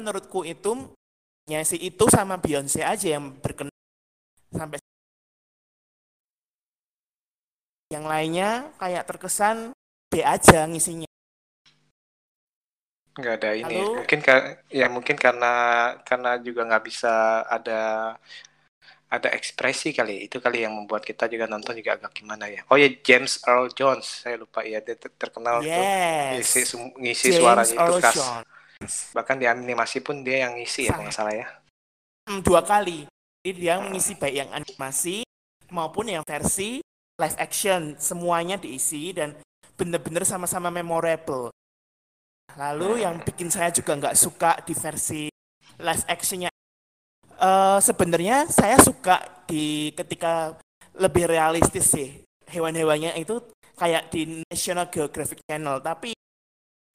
[0.00, 0.96] menurutku itu
[1.44, 3.72] ya si itu sama Beyonce aja yang berkenan
[4.48, 4.79] sampai
[7.90, 9.74] yang lainnya kayak terkesan
[10.06, 11.10] B aja ngisinya.
[13.18, 13.76] Nggak ada ini.
[13.82, 13.98] Halo?
[14.00, 14.18] mungkin
[14.70, 15.52] ya mungkin karena
[16.06, 18.14] karena juga nggak bisa ada
[19.10, 20.30] ada ekspresi kali.
[20.30, 22.62] Itu kali yang membuat kita juga nonton juga agak gimana ya.
[22.70, 24.22] Oh ya James Earl Jones.
[24.22, 25.74] Saya lupa ya dia terkenal yes.
[25.74, 25.84] tuh
[26.38, 26.60] ngisi
[26.94, 28.16] ngisi James suaranya Earl itu khas.
[28.16, 28.94] Jones.
[29.12, 31.46] bahkan di animasi pun dia yang ngisi ya nggak salah ya.
[32.30, 33.04] Hmm, dua kali.
[33.42, 35.26] Jadi dia mengisi baik yang animasi
[35.68, 36.80] maupun yang versi
[37.20, 39.36] live action semuanya diisi dan
[39.76, 41.52] bener-bener sama-sama memorable.
[42.56, 45.22] Lalu yang bikin saya juga nggak suka di versi
[45.76, 46.50] live actionnya
[47.40, 50.60] Uh, sebenarnya saya suka di ketika
[51.00, 52.20] lebih realistis sih.
[52.52, 53.40] Hewan-hewannya itu
[53.80, 56.12] kayak di National Geographic Channel tapi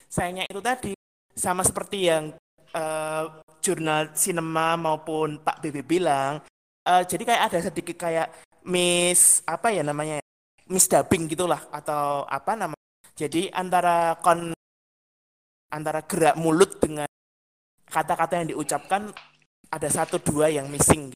[0.06, 0.94] sayangnya itu tadi
[1.34, 2.38] sama seperti yang
[2.78, 6.46] uh, jurnal sinema maupun Pak BB bilang
[6.86, 8.30] uh, jadi kayak ada sedikit kayak
[8.66, 10.22] miss apa ya namanya
[10.70, 12.76] miss dubbing gitulah atau apa nama
[13.16, 14.52] jadi antara kon
[15.72, 17.08] antara gerak mulut dengan
[17.88, 19.08] kata-kata yang diucapkan
[19.72, 21.16] ada satu dua yang missing.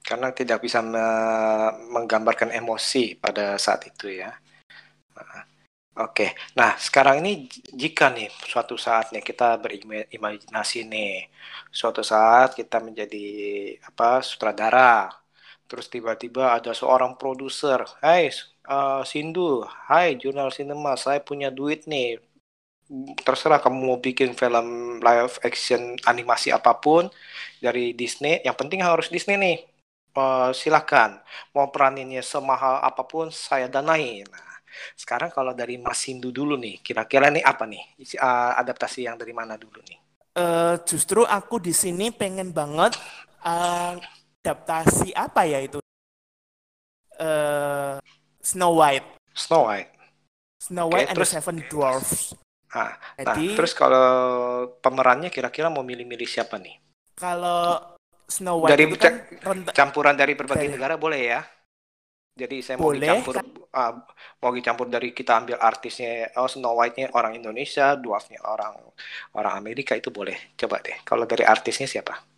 [0.00, 1.02] Karena tidak bisa me
[1.90, 4.30] menggambarkan emosi pada saat itu ya.
[5.96, 6.30] Oke, okay.
[6.52, 11.24] nah sekarang ini jika nih suatu saat nih kita berimajinasi nih,
[11.72, 13.24] suatu saat kita menjadi
[13.80, 15.08] apa sutradara,
[15.66, 18.30] terus tiba-tiba ada seorang produser, Hai
[18.66, 22.22] uh, Sindu, Hai jurnal sinema, saya punya duit nih,
[23.26, 27.10] terserah kamu mau bikin film live action animasi apa pun
[27.58, 28.42] dari Disney.
[28.46, 29.58] Yang penting harus Disney nih.
[30.16, 31.20] Uh, silakan.
[31.52, 34.56] Mau peraninnya semahal apa pun saya danai nah
[34.92, 37.82] sekarang kalau dari Mas Sindu dulu nih kira-kira nih apa nih?
[38.20, 39.98] Uh, adaptasi yang dari mana dulu nih?
[40.36, 42.92] Uh, justru aku di sini pengen banget
[43.40, 43.96] uh,
[44.46, 45.82] adaptasi apa ya itu
[47.18, 47.98] uh,
[48.38, 49.90] Snow White Snow White
[50.62, 52.38] Snow White okay, and terus, the Seven Dwarfs
[52.76, 54.08] Nah, Jadi, nah, terus kalau
[54.84, 56.76] pemerannya kira-kira mau milih-milih siapa nih?
[57.16, 57.96] Kalau
[58.28, 59.14] Snow White dari itu kan
[59.72, 61.40] campuran dari berbagai dari, negara boleh ya?
[62.36, 63.94] Jadi saya mau dicampur uh,
[64.44, 68.76] mau dicampur dari kita ambil artisnya oh Snow White-nya orang Indonesia, Dwarf-nya orang
[69.40, 70.52] orang Amerika itu boleh.
[70.52, 71.00] Coba deh.
[71.00, 72.35] Kalau dari artisnya siapa?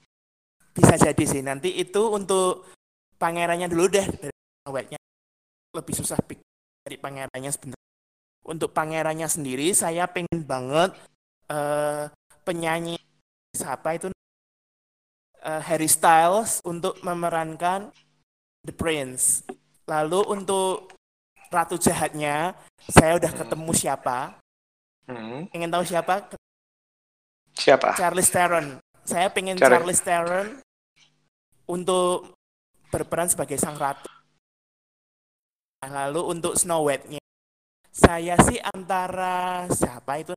[0.79, 1.43] Bisa jadi sih.
[1.43, 2.71] Nanti itu untuk
[3.19, 4.37] pangerannya dulu deh dari
[4.71, 4.99] webnya
[5.75, 6.17] lebih susah
[6.87, 7.87] dari pangerannya sebenarnya.
[8.49, 10.95] Untuk pangerannya sendiri saya pengen banget
[11.51, 12.09] uh,
[12.47, 12.97] penyanyi
[13.53, 14.09] siapa itu?
[15.38, 17.95] Uh, Harry Styles untuk memerankan
[18.67, 19.47] The Prince.
[19.87, 20.93] Lalu untuk
[21.49, 22.59] ratu jahatnya
[22.91, 24.19] saya udah ketemu siapa?
[25.09, 25.49] Hmm.
[25.57, 26.29] ingin tahu siapa?
[27.57, 27.97] Siapa?
[27.97, 28.77] Charles Theron.
[29.09, 30.61] Saya pengen Charles Theron
[31.68, 32.35] untuk
[32.88, 34.09] berperan sebagai sang ratu.
[35.85, 37.22] Lalu untuk Snow White-nya,
[37.94, 40.35] saya sih antara siapa itu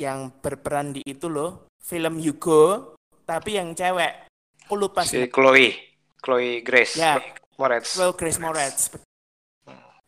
[0.00, 2.96] yang berperan di itu loh, film Hugo,
[3.28, 4.26] tapi yang cewek.
[4.66, 5.22] Aku lupa sih.
[5.22, 7.20] Si Chloe, Chloe Grace ya,
[7.60, 7.98] Moretz.
[7.98, 8.80] Chloe Grace Moretz.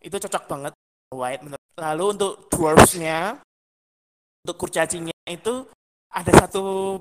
[0.01, 0.73] Itu cocok banget
[1.13, 1.63] White menurut.
[1.79, 3.39] Lalu untuk dwarfs-nya,
[4.47, 5.69] untuk kurcacinya itu
[6.11, 6.99] ada satu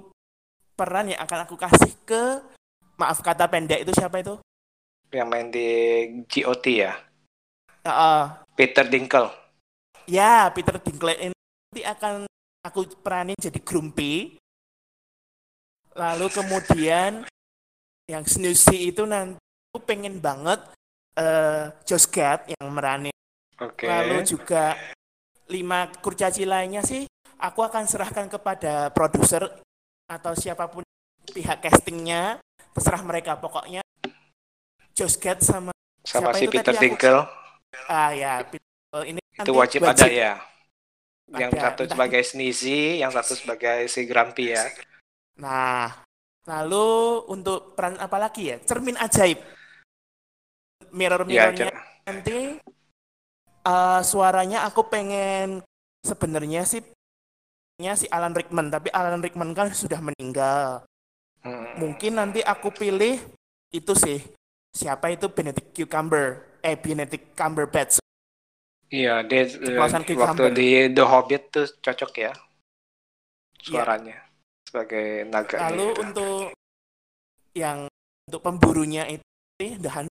[0.84, 2.44] peran yang akan aku kasih ke
[3.00, 4.36] maaf kata pendek itu siapa itu?
[5.16, 5.70] Yang main di
[6.28, 7.00] GOT ya?
[7.88, 8.28] Uh,
[8.60, 9.32] Peter Dinkle.
[10.04, 11.32] Ya, Peter Dinkle ini
[11.72, 12.28] nanti akan
[12.68, 14.36] aku peranin jadi Grumpy.
[15.96, 17.24] Lalu kemudian
[18.12, 19.40] yang Snoozy itu nanti
[19.72, 20.60] aku pengen banget
[21.16, 23.16] uh, Josh Gad yang merani.
[23.56, 23.88] Okay.
[23.88, 24.76] Lalu juga
[25.48, 27.08] lima kurcaci lainnya sih
[27.40, 29.63] aku akan serahkan kepada produser
[30.10, 30.84] atau siapa pun
[31.32, 32.40] pihak castingnya
[32.74, 33.38] terserah mereka.
[33.38, 33.82] Pokoknya
[34.94, 37.26] Josh Gad sama sama si Peter Dinkel
[37.90, 38.46] ah ya
[39.08, 40.34] ini itu wajib, wajib ada ya.
[41.34, 44.70] Yang ada, satu sebagai Sneezy yang satu sebagai si Grumpy ya.
[45.42, 46.06] Nah
[46.46, 48.62] lalu untuk peran apa lagi ya?
[48.62, 49.42] Cermin ajaib.
[50.94, 52.62] Mirror mirrornya ya, nanti
[53.66, 55.66] uh, suaranya aku pengen
[56.06, 56.86] sebenarnya sih
[57.98, 60.86] si Alan Rickman tapi Alan Rickman kan sudah meninggal
[61.44, 61.76] Hmm.
[61.76, 63.20] Mungkin nanti aku pilih
[63.76, 64.24] itu sih.
[64.72, 66.40] Siapa itu Benedict Cucumber?
[66.64, 68.00] Eh, Benedict Cumberbatch.
[68.88, 69.50] Iya, dia
[70.16, 72.34] waktu di The Hobbit tuh cocok ya
[73.64, 74.24] suaranya ya.
[74.70, 75.56] sebagai naga.
[75.72, 76.02] Lalu itu.
[76.04, 76.44] untuk
[77.58, 77.78] yang
[78.30, 79.24] untuk pemburunya itu
[79.90, 80.12] Hunt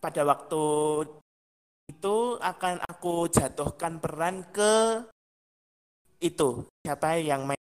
[0.00, 0.64] pada waktu
[1.90, 5.04] itu akan aku jatuhkan peran ke
[6.20, 7.60] itu siapa yang main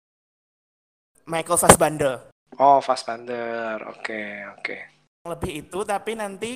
[1.24, 2.14] Michael Fassbender.
[2.60, 3.80] Oh, Fassbender.
[3.90, 4.62] Oke, okay, oke.
[4.62, 4.80] Okay.
[5.24, 6.50] Lebih itu, tapi nanti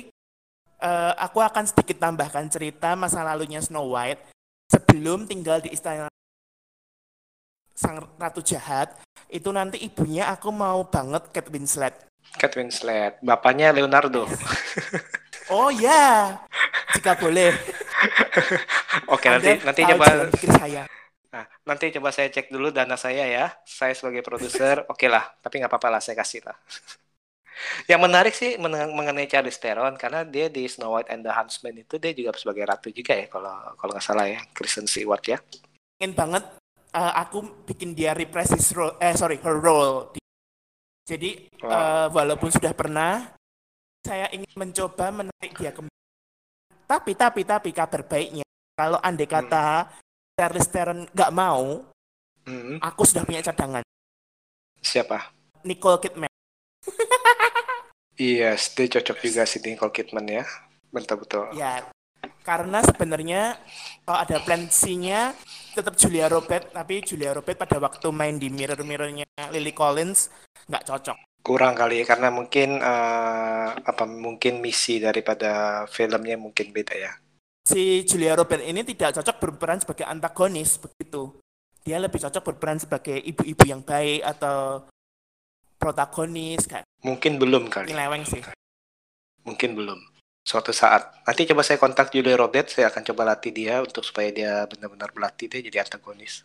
[0.79, 4.29] uh, aku akan sedikit tambahkan cerita masa lalunya Snow White
[4.69, 6.07] sebelum tinggal di istana
[7.73, 8.93] sang ratu jahat.
[9.29, 11.95] Itu nanti ibunya aku mau banget Kate Winslet.
[12.37, 14.25] Kate Winslet, bapaknya Leonardo.
[15.53, 16.37] oh ya,
[16.93, 17.53] jika boleh.
[19.13, 20.05] Oke, okay, nanti nanti coba
[20.59, 20.83] saya.
[21.29, 23.45] Nah, nanti coba saya cek dulu dana saya ya.
[23.61, 25.29] Saya sebagai produser, oke okay lah.
[25.41, 26.57] Tapi nggak apa-apa lah, saya kasih lah.
[27.91, 28.55] Yang menarik sih
[28.95, 32.63] mengenai Charlize Theron karena dia di Snow White and the Huntsman itu dia juga sebagai
[32.63, 35.43] ratu juga ya kalau kalau nggak salah ya Kristen Stewart ya.
[35.99, 36.43] Ingin banget
[36.95, 40.15] uh, aku bikin dia reprise his role, eh sorry her role.
[41.03, 41.67] Jadi wow.
[41.67, 43.27] uh, walaupun sudah pernah
[44.07, 45.99] saya ingin mencoba menarik dia kembali.
[46.87, 48.47] Tapi tapi tapi kabar baiknya
[48.79, 50.08] kalau andai kata hmm
[50.39, 51.83] Charles Theron nggak mau,
[52.47, 52.79] hmm.
[52.79, 53.83] aku sudah punya cadangan.
[54.79, 55.35] Siapa?
[55.67, 56.31] Nicole Kidman.
[58.15, 60.47] iya, yes, dia cocok juga sih Nicole Kidman ya.
[60.95, 61.59] Betul-betul.
[61.59, 61.83] Ya,
[62.47, 63.59] karena sebenarnya
[64.07, 65.35] kalau ada plan C-nya
[65.75, 70.31] tetap Julia Roberts, tapi Julia Roberts pada waktu main di mirror-mirrornya Lily Collins
[70.71, 71.17] nggak cocok.
[71.43, 77.11] Kurang kali ya, karena mungkin uh, apa mungkin misi daripada filmnya mungkin beda ya
[77.65, 81.37] si Julia Robert ini tidak cocok berperan sebagai antagonis begitu.
[81.83, 84.85] Dia lebih cocok berperan sebagai ibu-ibu yang baik atau
[85.79, 86.83] protagonis kan.
[87.01, 87.89] Mungkin belum kali.
[87.89, 88.43] Nyeleweng sih.
[89.47, 89.99] Mungkin belum.
[90.43, 91.23] Suatu saat.
[91.23, 95.13] Nanti coba saya kontak Julia Robert, saya akan coba latih dia untuk supaya dia benar-benar
[95.15, 96.43] berlatih dia jadi antagonis.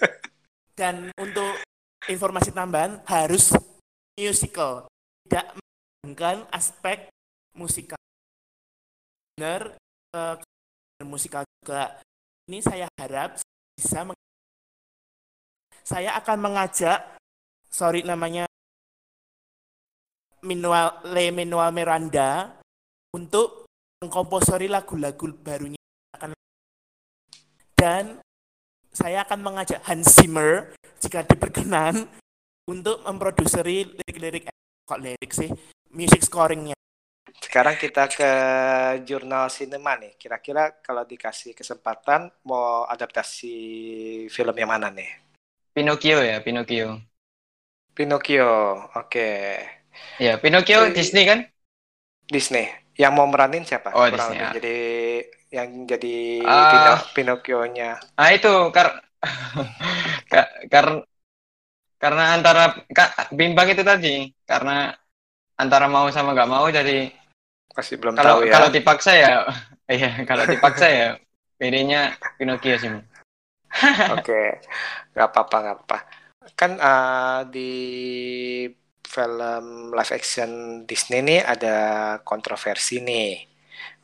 [0.78, 1.60] Dan untuk
[2.06, 3.52] informasi tambahan harus
[4.16, 4.86] musical,
[5.26, 5.56] tidak
[6.04, 7.10] menggunakan aspek
[7.56, 8.00] musikal.
[9.36, 9.76] Benar,
[10.14, 10.36] uh,
[11.06, 11.98] musikal juga.
[12.50, 13.38] Ini saya harap
[13.78, 14.02] bisa
[15.86, 17.18] saya akan mengajak
[17.66, 18.46] sorry namanya
[20.46, 22.58] Minual Le Minual Miranda
[23.12, 23.66] untuk
[24.00, 25.78] mengkomposori lagu-lagu barunya.
[27.76, 28.20] Dan
[28.92, 32.04] saya akan mengajak Hans Zimmer jika diperkenan
[32.68, 34.52] untuk memproduseri lirik-lirik
[34.84, 35.48] kok lirik sih?
[35.90, 36.76] Music scoringnya
[37.38, 38.30] sekarang kita ke
[39.06, 40.18] jurnal sinema nih.
[40.18, 43.54] Kira-kira kalau dikasih kesempatan mau adaptasi
[44.26, 45.10] film yang mana nih?
[45.70, 46.98] Pinocchio ya, Pinocchio.
[47.94, 48.50] Pinocchio,
[48.96, 49.30] oke.
[50.18, 51.40] Ya, Pinocchio Jadi- Disney kan?
[52.26, 52.66] Disney.
[52.98, 53.94] Yang mau meranin siapa?
[53.94, 54.50] Oh, Kurang Disney, ya.
[54.58, 54.78] Jadi
[55.50, 56.16] yang jadi.
[56.42, 57.90] Pino- Pinocchio-nya.
[58.18, 59.02] Ah itu kar
[60.32, 61.04] Ka- kar-
[62.00, 64.96] karena antara Kak, bimbang itu tadi karena
[65.60, 67.12] antara mau sama nggak mau jadi
[67.76, 68.52] Masih belum kalau tahu ya.
[68.58, 69.46] kalau dipaksa ya
[69.94, 71.08] iya kalau dipaksa ya
[71.60, 72.90] pilihnya Pinocchio sih
[74.18, 74.42] Oke,
[75.14, 75.98] nggak apa-apa, nggak apa.
[76.58, 77.72] Kan eh, di
[79.06, 81.76] film live action Disney nih ada
[82.22, 83.46] kontroversi nih.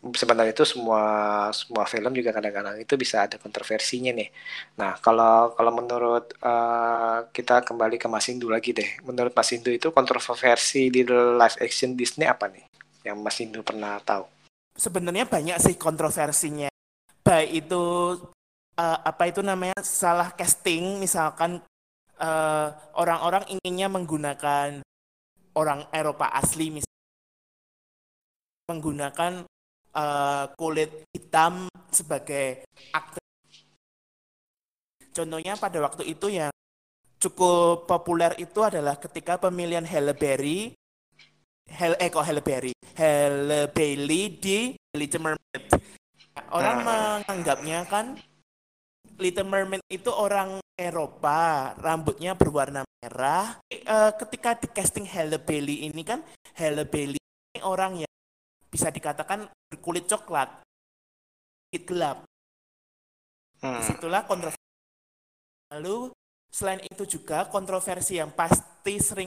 [0.07, 1.03] Sebenarnya itu semua
[1.51, 4.31] semua film juga kadang-kadang itu bisa ada kontroversinya nih.
[4.79, 9.03] Nah, kalau kalau menurut eh, kita kembali ke Mas Indu lagi deh.
[9.03, 12.76] Menurut Mas Indu itu kontroversi di live action Disney apa nih?
[13.07, 14.27] Yang Mas Indu pernah tahu?
[14.75, 16.67] Sebenarnya banyak sih kontroversinya.
[17.23, 17.83] Baik itu
[18.75, 21.63] eh, apa itu namanya salah casting, misalkan
[22.19, 24.83] eh, orang-orang inginnya menggunakan
[25.55, 27.03] orang Eropa asli, misalnya
[28.75, 29.33] menggunakan
[29.95, 33.23] eh, kulit hitam sebagai aktor.
[35.15, 36.53] Contohnya pada waktu itu yang
[37.17, 40.77] cukup populer itu adalah ketika pemilihan Halle Berry
[41.67, 44.59] Hel eh kok Halle Berry Halle Bailey di
[44.95, 45.65] Little Mermaid
[46.53, 46.85] orang Ah.
[46.85, 48.17] menganggapnya kan
[49.17, 56.03] Little Mermaid itu orang Eropa rambutnya berwarna merah Eh, ketika di casting Halle Bailey ini
[56.03, 56.23] kan
[56.57, 58.13] Halle Bailey ini orang yang
[58.67, 60.49] bisa dikatakan berkulit coklat
[61.71, 62.19] sedikit gelap
[63.57, 63.81] Hmm.
[63.81, 64.61] Di situlah kontroversi.
[65.73, 66.13] Lalu
[66.53, 69.25] selain itu juga kontroversi yang pasti sering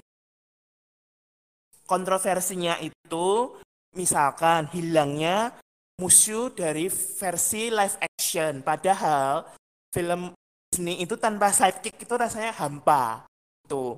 [1.89, 3.57] kontroversinya itu
[3.97, 5.57] misalkan hilangnya
[5.97, 8.61] musuh dari versi live action.
[8.61, 9.49] Padahal
[9.89, 10.31] film
[10.69, 13.25] Disney itu tanpa sidekick itu rasanya hampa.
[13.65, 13.97] Tuh.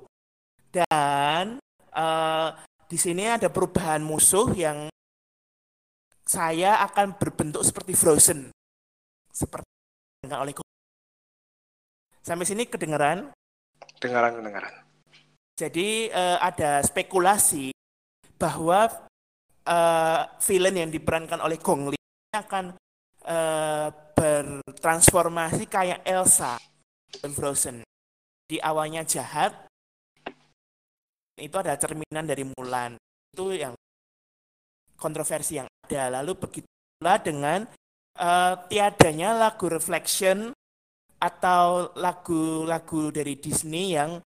[0.72, 1.60] Dan
[1.92, 2.50] eh,
[2.88, 4.88] di sini ada perubahan musuh yang
[6.24, 8.56] saya akan berbentuk seperti Frozen.
[9.36, 9.68] Seperti
[10.32, 10.56] oleh
[12.22, 13.34] Sampai sini kedengaran.
[14.00, 14.74] Dengaran dengaran.
[15.60, 17.76] Jadi eh, ada spekulasi
[18.42, 18.90] bahwa
[19.70, 22.00] eh, villain yang diperankan oleh Gong Li
[22.34, 22.74] akan
[23.30, 26.58] eh, bertransformasi kayak Elsa
[27.22, 27.86] dan Frozen.
[28.50, 29.54] Di awalnya jahat,
[31.38, 32.98] itu ada cerminan dari Mulan.
[33.30, 33.78] Itu yang
[34.98, 36.22] kontroversi yang ada.
[36.22, 37.70] Lalu begitu pula dengan
[38.18, 40.50] eh, tiadanya lagu Reflection
[41.22, 44.18] atau lagu-lagu dari Disney yang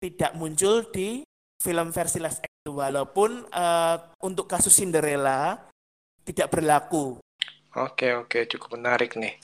[0.00, 1.20] tidak muncul di
[1.60, 5.56] film versi live action walaupun eh, untuk kasus Cinderella
[6.26, 7.20] tidak berlaku.
[7.76, 9.36] Oke, oke, cukup menarik nih.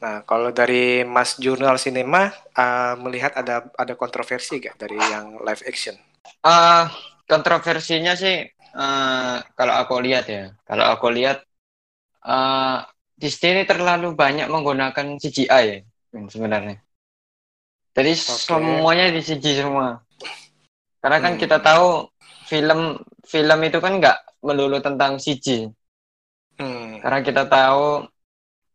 [0.00, 5.60] Nah, kalau dari Mas Jurnal Cinema uh, melihat ada ada kontroversi gak dari yang live
[5.68, 5.92] action?
[6.40, 6.88] Ah,
[7.30, 11.46] kontroversinya sih eh, kalau aku lihat ya kalau aku lihat
[12.26, 12.78] eh,
[13.14, 15.78] Disney ini terlalu banyak menggunakan CGI ya
[16.26, 16.82] sebenarnya
[17.94, 20.02] jadi semuanya di CG semua
[21.00, 21.40] karena kan Hmm.
[21.40, 22.08] kita tahu
[22.46, 25.68] film film itu kan nggak melulu tentang CG
[26.60, 28.04] Hmm, karena kita tahu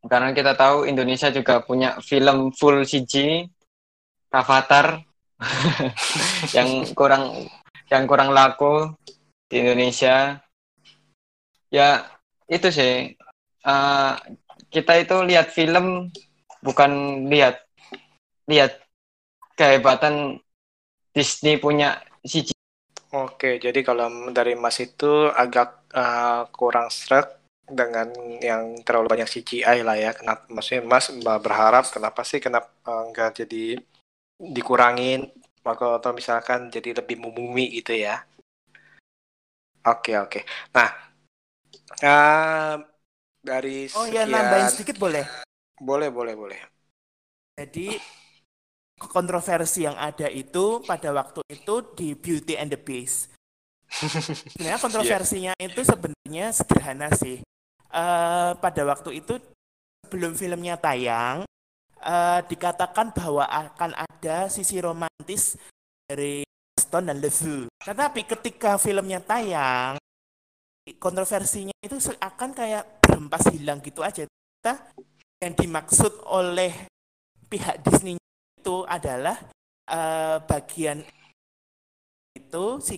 [0.09, 3.45] karena kita tahu Indonesia juga punya film full CG
[4.33, 5.05] Avatar
[6.57, 7.45] yang kurang
[7.89, 8.93] yang kurang laku
[9.49, 10.41] di Indonesia.
[11.69, 12.09] Ya
[12.49, 13.13] itu sih.
[13.65, 14.13] Eh,
[14.69, 16.09] kita itu lihat film
[16.61, 17.65] bukan lihat
[18.49, 18.81] lihat
[19.57, 20.37] kehebatan
[21.13, 22.55] Disney punya CG
[23.15, 28.11] Oke, jadi kalau dari Mas itu agak uh, kurang struck dengan
[28.43, 30.11] yang terlalu banyak CGI lah ya.
[30.11, 30.43] Kenapa?
[30.51, 31.07] Maksudnya Mas
[31.39, 33.79] berharap kenapa sih kenapa uh, nggak jadi
[34.35, 35.31] dikurangin
[35.63, 38.19] atau, atau misalkan jadi lebih memumi gitu ya?
[39.85, 40.43] Oke oke.
[40.75, 40.89] Nah,
[42.03, 42.75] uh,
[43.39, 45.23] dari Oh ya sekian nambahin sedikit boleh.
[45.79, 46.59] boleh boleh boleh.
[47.55, 47.95] Jadi
[48.99, 53.31] kontroversi yang ada itu pada waktu itu di Beauty and the Beast.
[54.55, 57.39] Sebenarnya kontroversinya itu sebenarnya sederhana sih.
[57.95, 59.39] Eh, pada waktu itu
[60.03, 61.47] sebelum filmnya tayang
[62.03, 65.55] eh, dikatakan bahwa akan ada sisi romantis
[66.09, 66.43] dari
[66.75, 67.71] Gaston dan Levu.
[67.79, 69.95] Tetapi ketika filmnya tayang
[70.99, 74.27] kontroversinya itu akan kayak berhempas hilang gitu aja.
[74.27, 74.73] Kita
[75.39, 76.73] yang dimaksud oleh
[77.47, 78.19] pihak Disney
[78.65, 79.37] itu adalah
[79.85, 81.05] eh, bagian
[82.33, 82.97] itu si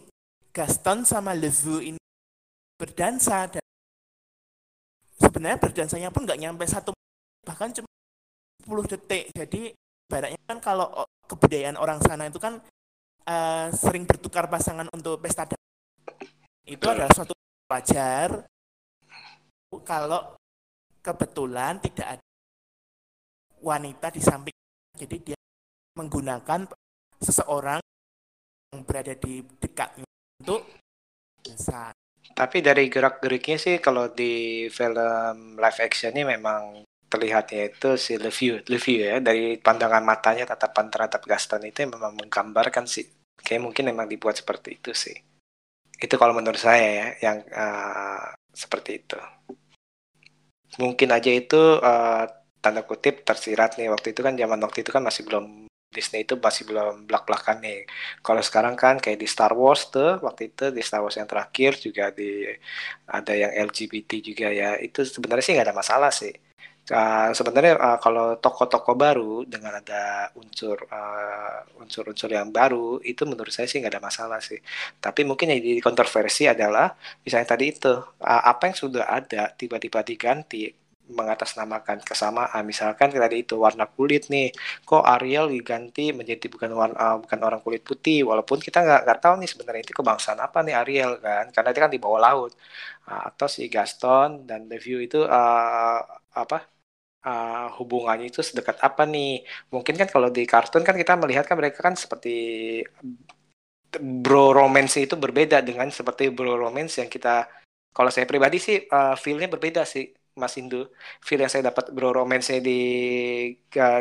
[0.55, 1.99] Gaston sama Levu ini
[2.79, 3.59] berdansa dan
[5.19, 6.95] sebenarnya berdansanya pun nggak nyampe satu
[7.43, 7.83] bahkan cuma
[8.63, 9.27] 10 detik.
[9.35, 9.75] Jadi
[10.07, 12.63] ibaratnya kan kalau kebudayaan orang sana itu kan
[13.27, 15.43] uh, sering bertukar pasangan untuk pesta
[16.63, 17.35] itu adalah suatu
[17.67, 18.47] wajar.
[19.83, 20.31] Kalau
[21.03, 22.25] kebetulan tidak ada
[23.59, 24.55] wanita di samping
[24.95, 25.36] jadi dia
[25.97, 26.69] menggunakan
[27.17, 27.81] seseorang
[28.71, 30.05] yang berada di dekatnya
[30.37, 30.61] untuk
[31.41, 31.91] besar.
[32.37, 38.61] Tapi dari gerak-geriknya sih kalau di film live action ini memang terlihatnya itu si Leview,
[38.67, 43.07] Leview ya dari pandangan matanya tatapan terhadap Gaston itu memang menggambarkan sih
[43.39, 45.15] kayak mungkin memang dibuat seperti itu sih.
[45.97, 49.17] Itu kalau menurut saya ya yang uh, seperti itu.
[50.77, 52.27] Mungkin aja itu uh,
[52.59, 55.66] tanda kutip tersirat nih waktu itu kan zaman waktu itu kan masih belum
[55.97, 57.79] Disney itu masih belum belak-belakan nih.
[58.21, 61.71] Kalau sekarang kan kayak di Star Wars tuh waktu itu di Star Wars yang terakhir
[61.81, 62.45] juga di
[63.09, 64.69] ada yang LGBT juga ya.
[64.77, 66.33] Itu sebenarnya sih nggak ada masalah sih.
[66.87, 73.51] Uh, sebenarnya uh, kalau toko-toko baru dengan ada unsur uh, unsur-unsur yang baru itu menurut
[73.51, 74.55] saya sih nggak ada masalah sih.
[75.03, 76.95] Tapi mungkin yang jadi kontroversi adalah
[77.27, 77.91] misalnya tadi itu
[78.23, 82.61] uh, apa yang sudah ada tiba-tiba diganti mengatasnamakan kesamaan.
[82.67, 84.51] Misalkan tadi itu warna kulit nih.
[84.87, 88.27] Kok Ariel diganti menjadi bukan warna uh, bukan orang kulit putih?
[88.29, 91.45] Walaupun kita nggak nggak tahu nih sebenarnya itu kebangsaan apa nih Ariel kan?
[91.55, 92.51] Karena itu kan di bawah laut.
[93.07, 95.99] Uh, atau si Gaston dan The View itu uh,
[96.41, 96.57] apa
[97.25, 99.43] uh, hubungannya itu sedekat apa nih?
[99.73, 102.31] Mungkin kan kalau di kartun kan kita melihat kan mereka kan seperti
[103.97, 107.47] bro romance itu berbeda dengan seperti bro romance yang kita
[107.95, 110.05] kalau saya pribadi sih uh, feelnya berbeda sih
[110.37, 110.87] Mas Indu.
[111.25, 112.79] Feel yang saya dapat bro romance di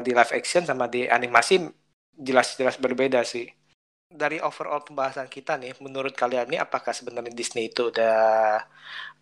[0.05, 1.67] di live action sama di animasi
[2.17, 3.49] jelas-jelas berbeda sih.
[4.07, 8.63] Dari overall pembahasan kita nih, menurut kalian nih apakah sebenarnya Disney itu udah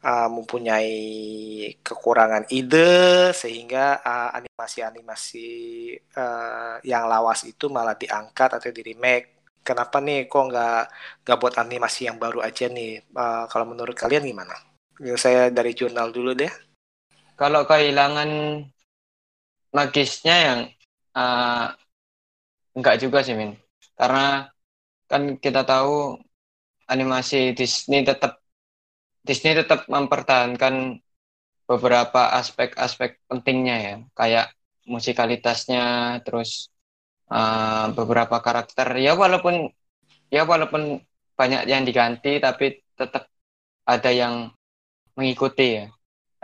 [0.05, 0.93] uh, mempunyai
[1.81, 4.05] kekurangan ide sehingga
[4.37, 5.49] animasi-animasi
[6.21, 9.49] uh, yang lawas itu malah diangkat atau di remake?
[9.65, 10.83] Kenapa nih kok nggak
[11.25, 13.09] nggak buat animasi yang baru aja nih?
[13.17, 14.53] Uh, kalau menurut kalian gimana?
[15.17, 16.53] Saya dari jurnal dulu deh
[17.35, 18.31] kalau kehilangan
[19.75, 20.61] magisnya yang
[21.19, 21.75] uh,
[22.79, 23.59] enggak juga sih Min.
[23.99, 24.51] Karena
[25.11, 26.19] kan kita tahu
[26.87, 28.43] animasi Disney tetap
[29.25, 31.01] Disney tetap mempertahankan
[31.65, 33.95] beberapa aspek-aspek pentingnya ya.
[34.15, 34.47] Kayak
[34.85, 36.69] musikalitasnya terus
[37.33, 39.01] uh, beberapa karakter.
[39.01, 39.73] Ya walaupun
[40.31, 41.03] ya walaupun
[41.35, 43.27] banyak yang diganti tapi tetap
[43.89, 44.55] ada yang
[45.19, 45.87] mengikuti ya.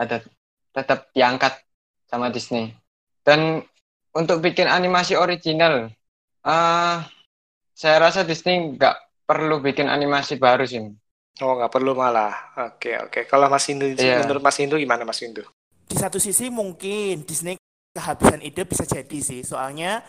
[0.01, 0.25] Ada
[0.71, 1.59] tetap diangkat
[2.07, 2.75] sama Disney.
[3.23, 3.63] Dan
[4.11, 5.87] untuk bikin animasi original,
[6.43, 6.97] uh,
[7.71, 10.83] saya rasa Disney nggak perlu bikin animasi baru sih.
[11.39, 12.35] Oh, nggak perlu malah.
[12.69, 13.23] Oke, oke.
[13.25, 14.21] Kalau Mas Indu, yeah.
[14.21, 15.47] menurut Mas Indu gimana Mas Indu?
[15.87, 17.55] Di satu sisi mungkin Disney
[17.95, 19.41] kehabisan ide bisa jadi sih.
[19.47, 20.03] Soalnya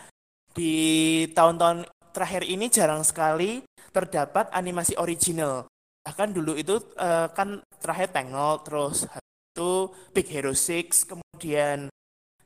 [0.51, 3.63] di tahun-tahun terakhir ini jarang sekali
[3.95, 5.65] terdapat animasi original.
[6.03, 9.07] Bahkan dulu itu uh, kan terakhir Tangled, terus
[9.53, 11.85] itu Big Hero 6 kemudian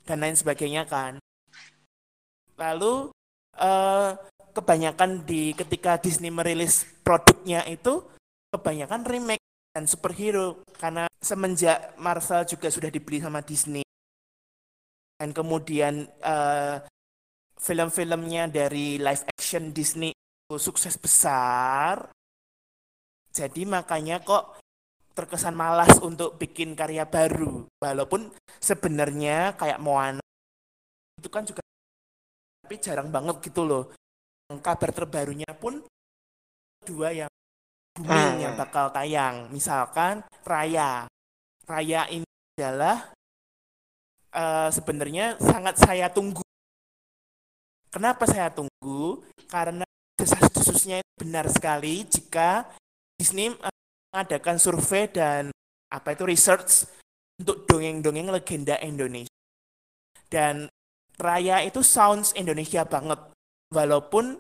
[0.04, 1.16] dan lain sebagainya kan.
[2.60, 3.16] Lalu
[3.56, 4.12] uh,
[4.52, 8.04] kebanyakan di ketika Disney merilis produknya itu
[8.52, 10.68] kebanyakan remake dan superhero.
[10.76, 13.88] Karena semenjak Marvel juga sudah dibeli sama Disney.
[15.16, 16.84] Dan kemudian uh,
[17.56, 22.12] film-filmnya dari live action Disney itu sukses besar.
[23.32, 24.60] Jadi makanya kok
[25.18, 27.66] terkesan malas untuk bikin karya baru.
[27.82, 28.30] Walaupun
[28.62, 30.22] sebenarnya kayak Moana
[31.18, 31.66] itu kan juga
[32.62, 33.90] tapi jarang banget gitu loh.
[34.62, 35.82] Kabar terbarunya pun
[36.86, 37.32] dua yang
[37.98, 38.62] booming yang hmm.
[38.62, 39.50] bakal tayang.
[39.50, 41.10] Misalkan Raya.
[41.66, 42.24] Raya ini
[42.56, 43.10] adalah
[44.32, 46.46] uh, sebenarnya sangat saya tunggu.
[47.90, 49.26] Kenapa saya tunggu?
[49.50, 49.84] Karena
[50.16, 52.70] desas-desusnya benar sekali jika
[53.18, 53.77] Disney uh,
[54.12, 55.52] mengadakan survei dan
[55.92, 56.88] apa itu research
[57.40, 59.32] untuk dongeng-dongeng legenda Indonesia.
[60.28, 60.68] Dan
[61.18, 63.18] Raya itu sounds Indonesia banget.
[63.74, 64.38] Walaupun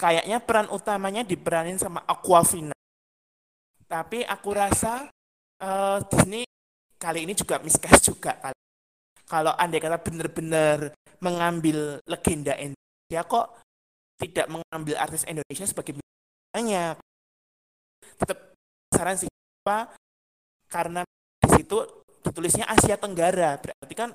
[0.00, 2.76] kayaknya peran utamanya diperanin sama Aquafina.
[3.90, 5.10] Tapi aku rasa
[5.60, 6.46] uh, Disney
[6.96, 8.36] kali ini juga miscast juga.
[9.26, 13.46] Kalau andai kata benar-benar mengambil legenda Indonesia kok
[14.20, 16.96] tidak mengambil artis Indonesia sebagai misalnya
[18.20, 18.49] tetap
[18.90, 19.30] saran sih
[19.64, 19.94] apa
[20.70, 21.00] karena
[21.40, 21.78] di situ
[22.20, 24.10] ditulisnya Asia Tenggara berarti kan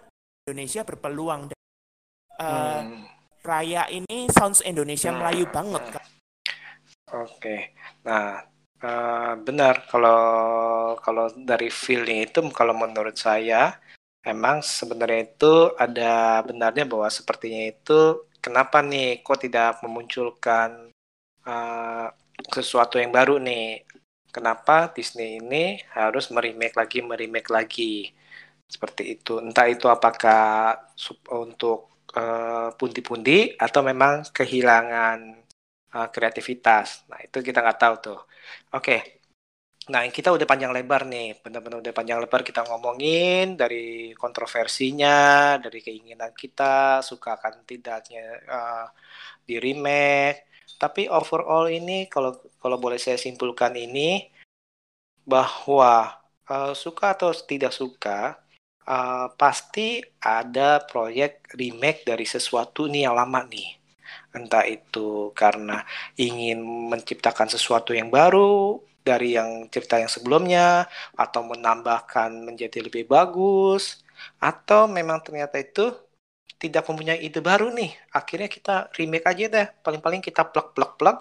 [0.45, 1.59] Indonesia berpeluang dan
[2.37, 3.03] uh, hmm.
[3.45, 5.17] Raya ini sounds Indonesia hmm.
[5.21, 6.05] Melayu banget kan.
[7.15, 8.41] Oke, nah
[8.81, 10.21] uh, benar kalau
[11.01, 13.77] kalau dari feeling itu kalau menurut saya
[14.25, 20.89] emang sebenarnya itu ada benarnya bahwa sepertinya itu kenapa nih kok tidak memunculkan
[21.45, 22.07] uh,
[22.49, 23.85] sesuatu yang baru nih.
[24.35, 27.93] Kenapa Disney ini harus merimake lagi, merimake lagi
[28.73, 29.39] seperti itu.
[29.45, 30.75] Entah itu apakah
[31.43, 31.79] untuk
[32.75, 35.19] pundi pundi-pundi atau memang kehilangan
[35.95, 36.87] uh, kreativitas.
[37.11, 38.19] Nah itu kita nggak tahu tuh.
[38.75, 38.83] Oke.
[38.83, 38.99] Okay.
[39.85, 45.13] Nah, kita udah panjang lebar nih, benar-benar udah panjang lebar kita ngomongin dari kontroversinya,
[45.61, 48.85] dari keinginan kita, suka kan tidaknya uh,
[49.45, 50.54] di remake.
[50.75, 54.27] Tapi overall ini kalau kalau boleh saya simpulkan ini
[55.25, 58.37] bahwa uh, suka atau tidak suka
[58.85, 63.79] uh, pasti ada proyek remake dari sesuatu nih yang lama nih.
[64.35, 65.81] Entah itu karena
[66.19, 74.01] ingin menciptakan sesuatu yang baru dari yang cerita yang sebelumnya, atau menambahkan menjadi lebih bagus,
[74.41, 75.93] atau memang ternyata itu
[76.61, 77.91] tidak mempunyai ide baru nih.
[78.15, 79.67] Akhirnya kita remake aja deh.
[79.83, 81.17] Paling-paling kita plug-plug-plug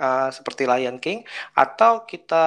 [0.00, 1.24] uh, seperti Lion King,
[1.56, 2.44] atau kita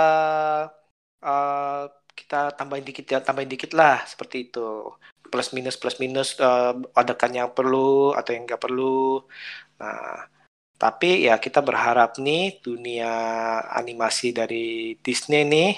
[1.23, 1.83] uh,
[2.19, 4.91] kita tambahin dikit ya tambahin dikit lah seperti itu
[5.31, 9.23] plus minus plus minus uh, adakan yang perlu atau yang nggak perlu
[9.79, 10.27] nah
[10.79, 13.11] tapi ya kita berharap nih dunia
[13.71, 15.71] animasi dari Disney nih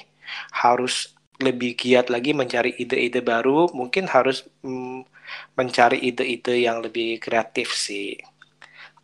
[0.62, 5.10] harus lebih giat lagi mencari ide-ide baru mungkin harus mm,
[5.58, 8.16] mencari ide-ide yang lebih kreatif sih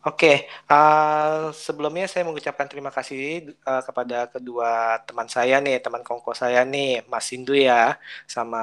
[0.06, 6.32] Oke, uh, sebelumnya saya mengucapkan terima kasih uh, kepada kedua teman saya nih, teman kongko
[6.38, 8.62] saya nih, Mas Sindu ya, sama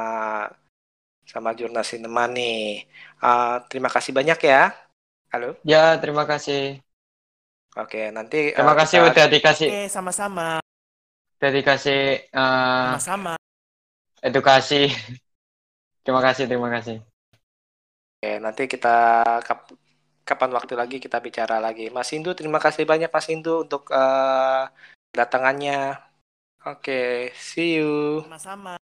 [1.28, 2.88] sama Jurnal Sinema nih.
[3.20, 4.74] Uh, terima kasih banyak ya.
[5.30, 5.60] Halo.
[5.68, 6.80] Ya, terima kasih.
[7.76, 8.56] Oke, nanti.
[8.56, 9.08] Terima uh, kasih kita...
[9.12, 9.68] udah dikasih.
[9.68, 10.48] Oke, sama-sama.
[11.36, 12.02] Udah dikasih.
[12.32, 13.34] Uh, sama-sama.
[14.24, 14.88] Edukasi.
[16.08, 17.15] terima kasih, terima kasih.
[18.26, 19.22] Oke, nanti kita
[20.26, 21.94] kapan waktu lagi kita bicara lagi.
[21.94, 24.66] Mas Indu, terima kasih banyak Mas Indu untuk uh,
[25.14, 25.94] datangannya.
[26.66, 28.26] Oke, okay, see you.
[28.26, 28.82] Sama-sama.